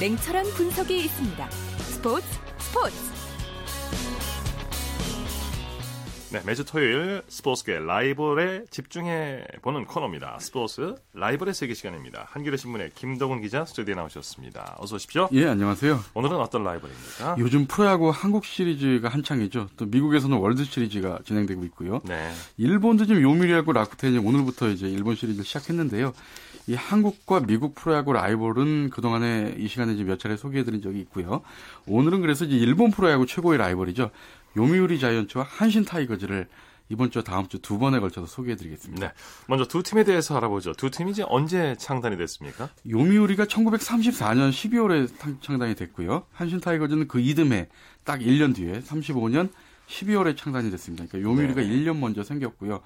[0.00, 1.50] 냉철한 분석이 있습니다.
[1.50, 2.94] 스포츠 스포츠
[6.32, 10.38] 네, 매주 토요일 스포츠계 라이벌에 집중해 보는 코너입니다.
[10.38, 12.28] 스포츠 라이벌의 세계 시간입니다.
[12.30, 14.76] 한겨레 신문의 김동훈 기자 스튜디오에 나오셨습니다.
[14.78, 15.28] 어서 오십시오.
[15.32, 15.98] 예, 안녕하세요.
[16.14, 17.34] 오늘은 어떤 라이벌입니까?
[17.40, 19.70] 요즘 프로야구 한국 시리즈가 한창이죠.
[19.76, 22.00] 또 미국에서는 월드 시리즈가 진행되고 있고요.
[22.04, 22.30] 네.
[22.56, 26.12] 일본도 지금 요미우리하고 라쿠텐이 오늘부터 이제 일본 시리즈를 시작했는데요.
[26.66, 31.42] 이 한국과 미국 프로야구 라이벌은 그동안에 이 시간에 이제 몇 차례 소개해드린 적이 있고요.
[31.86, 34.10] 오늘은 그래서 이제 일본 프로야구 최고의 라이벌이죠.
[34.56, 36.48] 요미우리 자이언츠와 한신 타이거즈를
[36.88, 39.06] 이번 주 다음 주 두 번에 걸쳐서 소개해드리겠습니다.
[39.08, 39.12] 네.
[39.46, 40.72] 먼저 두 팀에 대해서 알아보죠.
[40.72, 42.68] 두 팀이 이제 언제 창단이 됐습니까?
[42.88, 46.24] 요미우리가 1934년 12월에 창단이 됐고요.
[46.32, 47.68] 한신 타이거즈는 그 이듬해
[48.04, 49.50] 딱 1년 뒤에 35년
[49.88, 51.04] 12월에 창단이 됐습니다.
[51.08, 51.68] 그러니까 요미우리가 네.
[51.68, 52.80] 1년 먼저 생겼고요.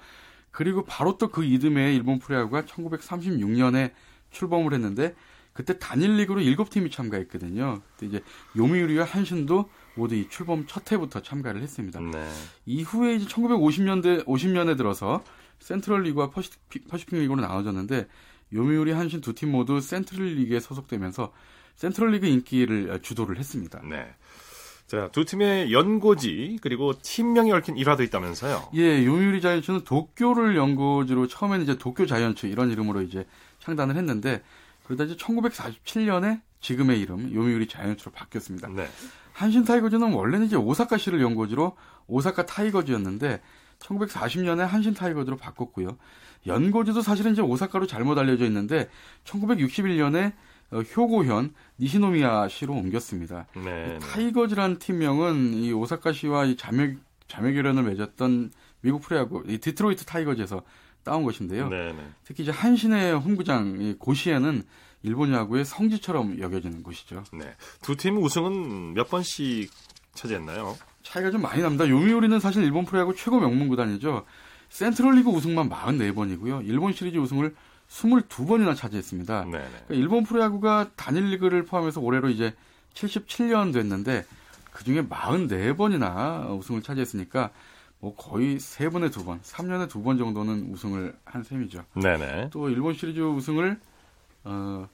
[0.55, 3.91] 그리고 바로 또 그 이듬해 일본 프로야구가 1936년에
[4.31, 5.13] 출범을 했는데
[5.51, 7.81] 그때 단일 리그로 7팀이 참가했거든요.
[8.01, 8.21] 이제
[8.57, 11.99] 요미우리와 한신도 모두 이 출범 첫 해부터 참가를 했습니다.
[11.99, 12.29] 네.
[12.65, 15.23] 이후에 이제 1950년대 50년에 들어서
[15.59, 18.07] 센트럴 리그와 퍼시픽, 퍼시픽 리그로 나눠졌는데
[18.53, 21.33] 요미우리 한신 두 팀 모두 센트럴 리그에 소속되면서
[21.75, 23.81] 센트럴 리그 인기를 주도를 했습니다.
[23.89, 24.13] 네.
[24.87, 28.69] 자, 두 팀의 연고지 그리고 팀명이 얽힌 일화도 있다면서요?
[28.75, 33.25] 예, 요미우리 자이언츠는 도쿄를 연고지로 처음에는 이제 도쿄 자이언츠 이런 이름으로 이제
[33.59, 34.43] 창단을 했는데
[34.83, 38.69] 그러다 이제 1947년에 지금의 이름 요미우리 자이언츠로 바뀌었습니다.
[38.69, 38.87] 네.
[39.33, 41.75] 한신 타이거즈는 원래는 이제 오사카시를 연고지로
[42.07, 43.41] 오사카 타이거즈였는데
[43.79, 45.97] 1940년에 한신 타이거즈로 바꿨고요.
[46.47, 48.87] 연고지도 사실은 이제 오사카로 잘못 알려져 있는데
[49.25, 50.33] 1961년에
[50.71, 53.47] 어, 효고현 니시노미야 시로 옮겼습니다.
[53.55, 53.99] 네, 네.
[53.99, 56.95] 타이거즈라는 팀명은 이 오사카시와 이 자매
[57.27, 60.61] 자매 결연을 맺었던 미국 프로야구 이 디트로이트 타이거즈에서
[61.03, 61.69] 따온 것인데요.
[61.69, 62.09] 네, 네.
[62.23, 64.63] 특히 이제 한신의 홈구장 고시엔은
[65.03, 67.23] 일본 야구의 성지처럼 여겨지는 곳이죠.
[67.33, 67.53] 네.
[67.81, 69.69] 두팀 우승은 몇 번씩
[70.13, 70.75] 차지했나요?
[71.03, 71.87] 차이가 좀 많이 납니다.
[71.87, 74.25] 요미우리는 사실 일본 프로야구 최고 명문 구단이죠.
[74.69, 76.67] 센트럴리그 우승만 44번이고요.
[76.67, 77.53] 일본 시리즈 우승을
[77.89, 79.45] 22번이나 차지했습니다.
[79.45, 82.53] 그러니까 일본 프로야구가 단일 리그를 포함해서 올해로 이제
[82.93, 84.25] 77년 됐는데
[84.71, 87.51] 그중에 44번이나 우승을 차지했으니까
[87.99, 91.85] 뭐 거의 3번에 2번, 3년에 2번 정도는 우승을 한 셈이죠.
[91.93, 92.49] 네네.
[92.51, 93.79] 또 일본 시리즈 우승을
[94.43, 94.87] 어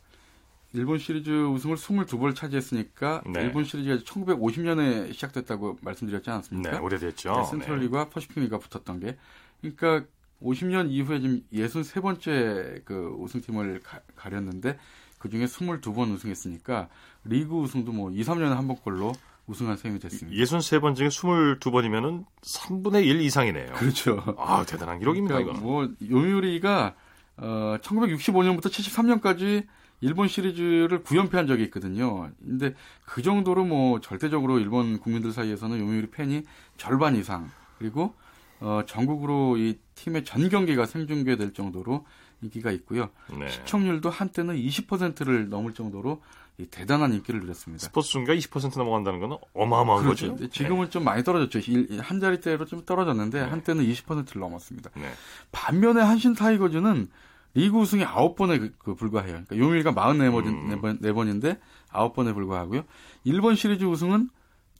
[0.73, 3.41] 일본 시리즈 우승을 22번 차지했으니까 네.
[3.41, 6.71] 일본 시리즈가 1950년에 시작됐다고 말씀드렸지 않았습니까?
[6.71, 7.33] 네, 오래됐죠.
[7.33, 8.09] 네, 센트럴리그와 네.
[8.11, 9.17] 퍼시픽리가 붙었던 게.
[9.59, 10.07] 그러니까
[10.41, 14.77] 50년 이후에 지금 63번째 그 우승팀을 가, 렸는데
[15.19, 16.89] 그중에 22번 우승했으니까
[17.23, 19.13] 리그 우승도 뭐 2, 3년에 한 번꼴로
[19.47, 20.43] 우승한 셈이 됐습니다.
[20.43, 23.73] 63번 중에 22번이면은 3분의 1 이상이네요.
[23.73, 24.23] 그렇죠.
[24.37, 25.65] 아, 대단한 기록입니다, 그러니까 이거.
[25.65, 26.95] 뭐 요미우리가
[27.37, 29.65] 어 1965년부터 73년까지
[30.01, 32.29] 일본 시리즈를 9연패한 적이 있거든요.
[32.43, 32.73] 근데
[33.05, 36.43] 그 정도로 뭐 절대적으로 일본 국민들 사이에서는 요미우리 팬이
[36.77, 38.15] 절반 이상 그리고
[38.61, 42.05] 어 전국으로 이 팀의 전 경기가 생중계될 정도로
[42.41, 43.09] 인기가 있고요.
[43.37, 43.49] 네.
[43.49, 46.21] 시청률도 한때는 20%를 넘을 정도로
[46.69, 47.85] 대단한 인기를 누렸습니다.
[47.85, 50.31] 스포츠 중계가 20% 넘어간다는 건 어마어마한 그렇죠.
[50.31, 50.49] 거죠.
[50.49, 50.89] 지금은 네.
[50.91, 51.59] 좀 많이 떨어졌죠.
[52.01, 53.49] 한 자리대로 좀 떨어졌는데 네.
[53.49, 54.91] 한때는 20%를 넘었습니다.
[54.95, 55.09] 네.
[55.51, 57.09] 반면에 한신 타이거즈는
[57.53, 59.43] 리그 우승이 9번에 그, 그 불과해요.
[59.45, 60.81] 그러니까 요밀가 44번, 음.
[61.01, 61.59] 4번인데
[61.91, 62.83] 9번에 불과하고요.
[63.25, 64.29] 1번 시리즈 우승은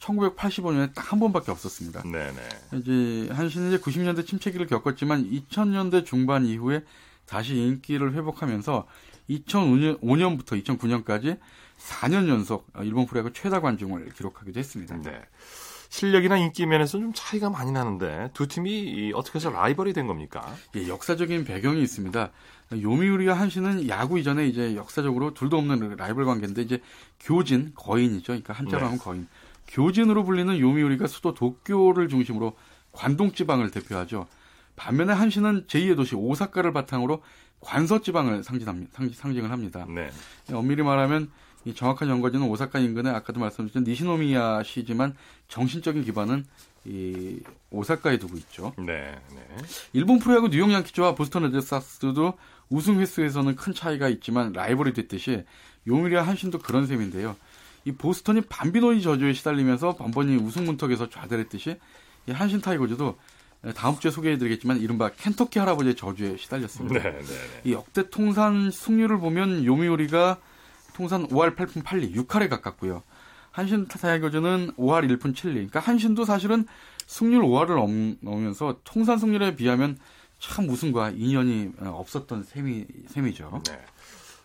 [0.01, 2.03] 1985년에 딱 한 번밖에 없었습니다.
[2.03, 2.39] 네네.
[2.79, 6.85] 이제 한신은 이제 90년대 침체기를 겪었지만 2000년대 중반 이후에
[7.25, 8.87] 다시 인기를 회복하면서
[9.29, 11.37] 2005년부터 2009년까지
[11.77, 14.95] 4년 연속 일본 프로야구 최다 관중을 기록하기도 했습니다.
[15.01, 15.21] 네.
[15.89, 20.55] 실력이나 인기 면에서 좀 차이가 많이 나는데 두 팀이 어떻게 해서 라이벌이 된 겁니까?
[20.77, 22.31] 예, 역사적인 배경이 있습니다.
[22.81, 26.81] 요미우리와 한신은 야구 이전에 이제 역사적으로 둘도 없는 라이벌 관계인데 이제
[27.19, 28.27] 교진 거인이죠.
[28.27, 28.85] 그러니까 한자로 네.
[28.85, 29.27] 하면 거인.
[29.71, 32.55] 교진으로 불리는 요미우리가 수도 도쿄를 중심으로
[32.91, 34.27] 관동 지방을 대표하죠.
[34.75, 37.23] 반면에 한신은 제2의 도시 오사카를 바탕으로
[37.59, 38.91] 관서 지방을 상징합니다.
[39.13, 39.85] 상징을 합니다.
[39.87, 40.09] 네.
[40.51, 41.29] 엄밀히 말하면
[41.63, 45.15] 이 정확한 연거지는 오사카 인근의 아까도 말씀드렸던 니시노미야 시지만
[45.47, 46.45] 정신적인 기반은
[46.85, 48.73] 이 오사카에 두고 있죠.
[48.77, 49.57] 네, 네.
[49.93, 52.33] 일본 프로야구 뉴욕 양키즈와 보스턴 레드삭스도
[52.69, 55.43] 우승 횟수에서는 큰 차이가 있지만 라이벌이 됐듯이
[55.85, 57.35] 용일이와 한신도 그런 셈인데요.
[57.85, 61.77] 이 보스턴이 밤비노이 저주에 시달리면서 번번이 우승 문턱에서 좌절했듯이
[62.27, 63.17] 이 한신 타이거즈도
[63.75, 67.01] 다음 주에 소개해드리겠지만 이른바 켄터키 할아버지의 저주에 시달렸습니다.
[67.01, 67.61] 네, 네, 네.
[67.63, 70.39] 이 역대 통산 승률을 보면 요미우리가
[70.93, 73.03] 통산 5할 8푼 8리 6할에 가깝고요.
[73.51, 75.53] 한신 타이거즈는 5할 1푼 7리.
[75.53, 76.65] 그러니까 한신도 사실은
[77.05, 79.97] 승률 5할을 넘으면서 통산 승률에 비하면
[80.39, 83.61] 참 우승과 인연이 없었던 셈이, 셈이죠.
[83.67, 83.79] 네.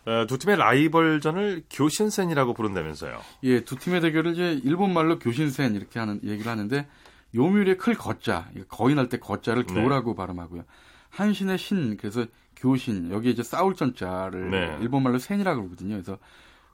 [0.07, 3.19] 어, 두 팀의 라이벌전을 교신센이라고 부른다면서요?
[3.43, 6.87] 예, 두 팀의 대결을 이제 일본 말로 교신센 이렇게 하는 얘기를 하는데
[7.35, 9.73] 요미우리의 클 거자, 거인할 때 거자를 네.
[9.73, 10.63] 교라고 발음하고요.
[11.09, 14.77] 한신의 신, 그래서 교신, 여기 이제 싸울 전자를 네.
[14.81, 15.95] 일본 말로 센이라고 그러거든요.
[15.95, 16.17] 그래서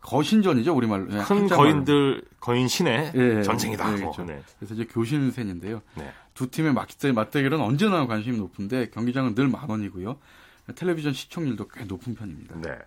[0.02, 1.08] 거신전이죠, 우리 말로.
[1.12, 1.48] 예, 큰.
[1.48, 3.86] 거인들 거인 신의 예, 전쟁이다.
[3.88, 4.12] 예, 뭐.
[4.12, 4.26] 그렇죠.
[4.32, 4.44] 네.
[4.60, 5.82] 그래서 이제 교신센인데요.
[5.96, 6.12] 네.
[6.36, 10.20] 두 팀의 맞대, 맞대결은 언제나 관심이 높은데 경기장은 늘 만 원이고요.
[10.76, 12.56] 텔레비전 시청률도 꽤 높은 편입니다.
[12.62, 12.78] 네.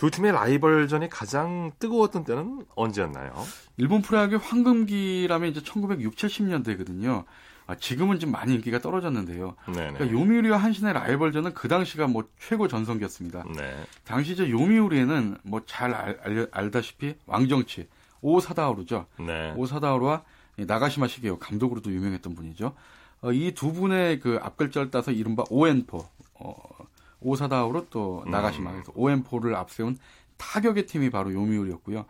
[0.00, 3.34] 두 팀의 라이벌전이 가장 뜨거웠던 때는 언제였나요?
[3.76, 7.24] 일본 프로야구 황금기라면 이제 1960, 70년대거든요.
[7.66, 9.56] 아, 지금은 좀 많이 인기가 떨어졌는데요.
[9.66, 13.44] 그러니까 요미우리와 한신의 라이벌전은 그 당시가 뭐 최고 전성기였습니다.
[13.54, 13.84] 네.
[14.04, 15.92] 당시 저 요미우리에는 뭐 잘
[16.50, 17.86] 알다시피 왕정치
[18.22, 19.04] 오사다오루죠.
[19.20, 19.52] 네.
[19.54, 20.22] 오사다오루와
[20.56, 22.74] 이 나가시마 시게오 감독으로도 유명했던 분이죠.
[23.20, 26.06] 어, 이 두 분의 그 앞글자를 따서 이른바 ON포
[26.40, 26.54] 어,
[27.20, 29.96] 오사다오루 또 나가시마 그래서 ON포를 앞세운
[30.36, 32.06] 타격의 팀이 바로 요미우리였고요.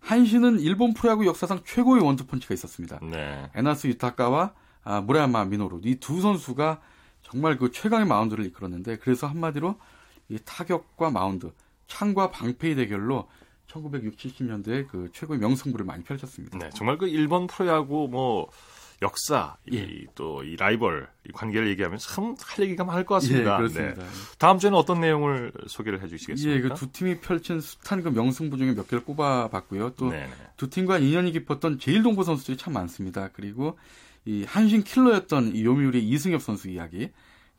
[0.00, 2.98] 한신은 일본 프로야구 역사상 최고의 원투펀치가 있었습니다.
[3.02, 3.50] 네.
[3.54, 4.52] 에나쓰 유타카와
[4.84, 6.80] 아, 무라야마 미노루 이 두 선수가
[7.22, 9.76] 정말 그 최강의 마운드를 이끌었는데 그래서 한마디로
[10.28, 11.52] 이 타격과 마운드,
[11.86, 13.28] 창과 방패의 대결로
[13.66, 16.58] 1960, 70년대에 그 최고의 명승부를 많이 펼쳤습니다.
[16.58, 18.48] 네, 정말 그 일본 프로야구 뭐
[19.04, 19.78] 역사, 예.
[19.78, 23.54] 이또이 라이벌 이 관계를 얘기하면 참 할 얘기가 많을 것 같습니다.
[23.54, 24.02] 예, 그렇습니다.
[24.02, 24.08] 네.
[24.38, 26.56] 다음 주에는 어떤 내용을 소개를 해주시겠습니까?
[26.56, 29.90] 예, 그 두 팀이 펼친 숱한 그 명승부 중에 몇 개를 꼽아봤고요.
[29.96, 30.30] 또 네네.
[30.56, 33.28] 두 팀과 인연이 깊었던 제일동부 선수들이 참 많습니다.
[33.32, 33.78] 그리고
[34.24, 37.10] 이 한신 킬러였던 이 요미우리 이승엽 선수 이야기,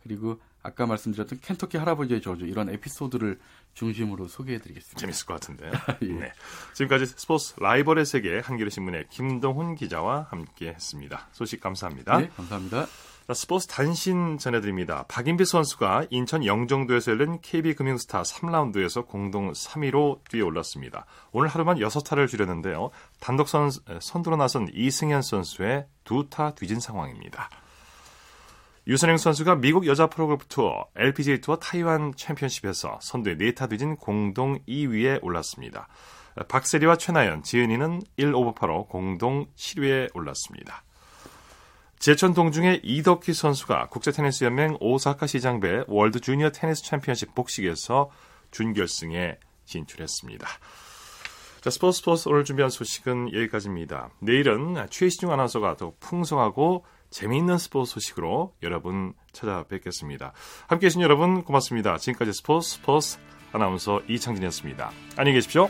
[0.03, 3.39] 그리고 아까 말씀드렸던 켄터키 할아버지의 저주 이런 에피소드를
[3.75, 4.99] 중심으로 소개해드리겠습니다.
[4.99, 5.71] 재밌을 것 같은데요.
[6.01, 6.07] 예.
[6.07, 6.33] 네.
[6.73, 11.27] 지금까지 스포츠 라이벌의 세계 한겨레 신문의 김동훈 기자와 함께했습니다.
[11.31, 12.17] 소식 감사합니다.
[12.17, 12.87] 네, 감사합니다.
[13.27, 15.05] 자, 스포츠 단신 전해드립니다.
[15.07, 21.05] 박인비 선수가 인천 영종도에서 열린 KB금융스타 3라운드에서 공동 3위로 뛰어올랐습니다.
[21.31, 22.91] 오늘 하루만 6타를 줄였는데요.
[23.19, 27.49] 단독 선, 선두로 나선 이승현 선수의 두 타 뒤진 상황입니다.
[28.87, 35.23] 유선영 선수가 미국 여자 프로골프 투어 LPGA 투어 타이완 챔피언십에서 선두에 4타 뒤진 공동 2위에
[35.23, 35.87] 올랐습니다.
[36.47, 40.83] 박세리와 최나연, 지은희는 1오버파로 공동 7위에 올랐습니다.
[41.97, 48.11] 제천 동중의 이덕희 선수가 국제테니스연맹 오사카 시장배 월드 주니어 테니스 챔피언십 복식에서
[48.51, 50.47] 준결승에 진출했습니다.
[51.61, 54.11] 자, 스포츠 스포츠 오늘 준비한 소식은 여기까지입니다.
[54.19, 60.33] 내일은 최시중 아나운서가 더 풍성하고 재미있는 스포츠 소식으로 여러분 찾아뵙겠습니다.
[60.67, 61.97] 함께해 주신 여러분 고맙습니다.
[61.97, 63.17] 지금까지 스포츠 스포츠
[63.51, 64.91] 아나운서 이창진이었습니다.
[65.17, 65.69] 안녕히 계십시오.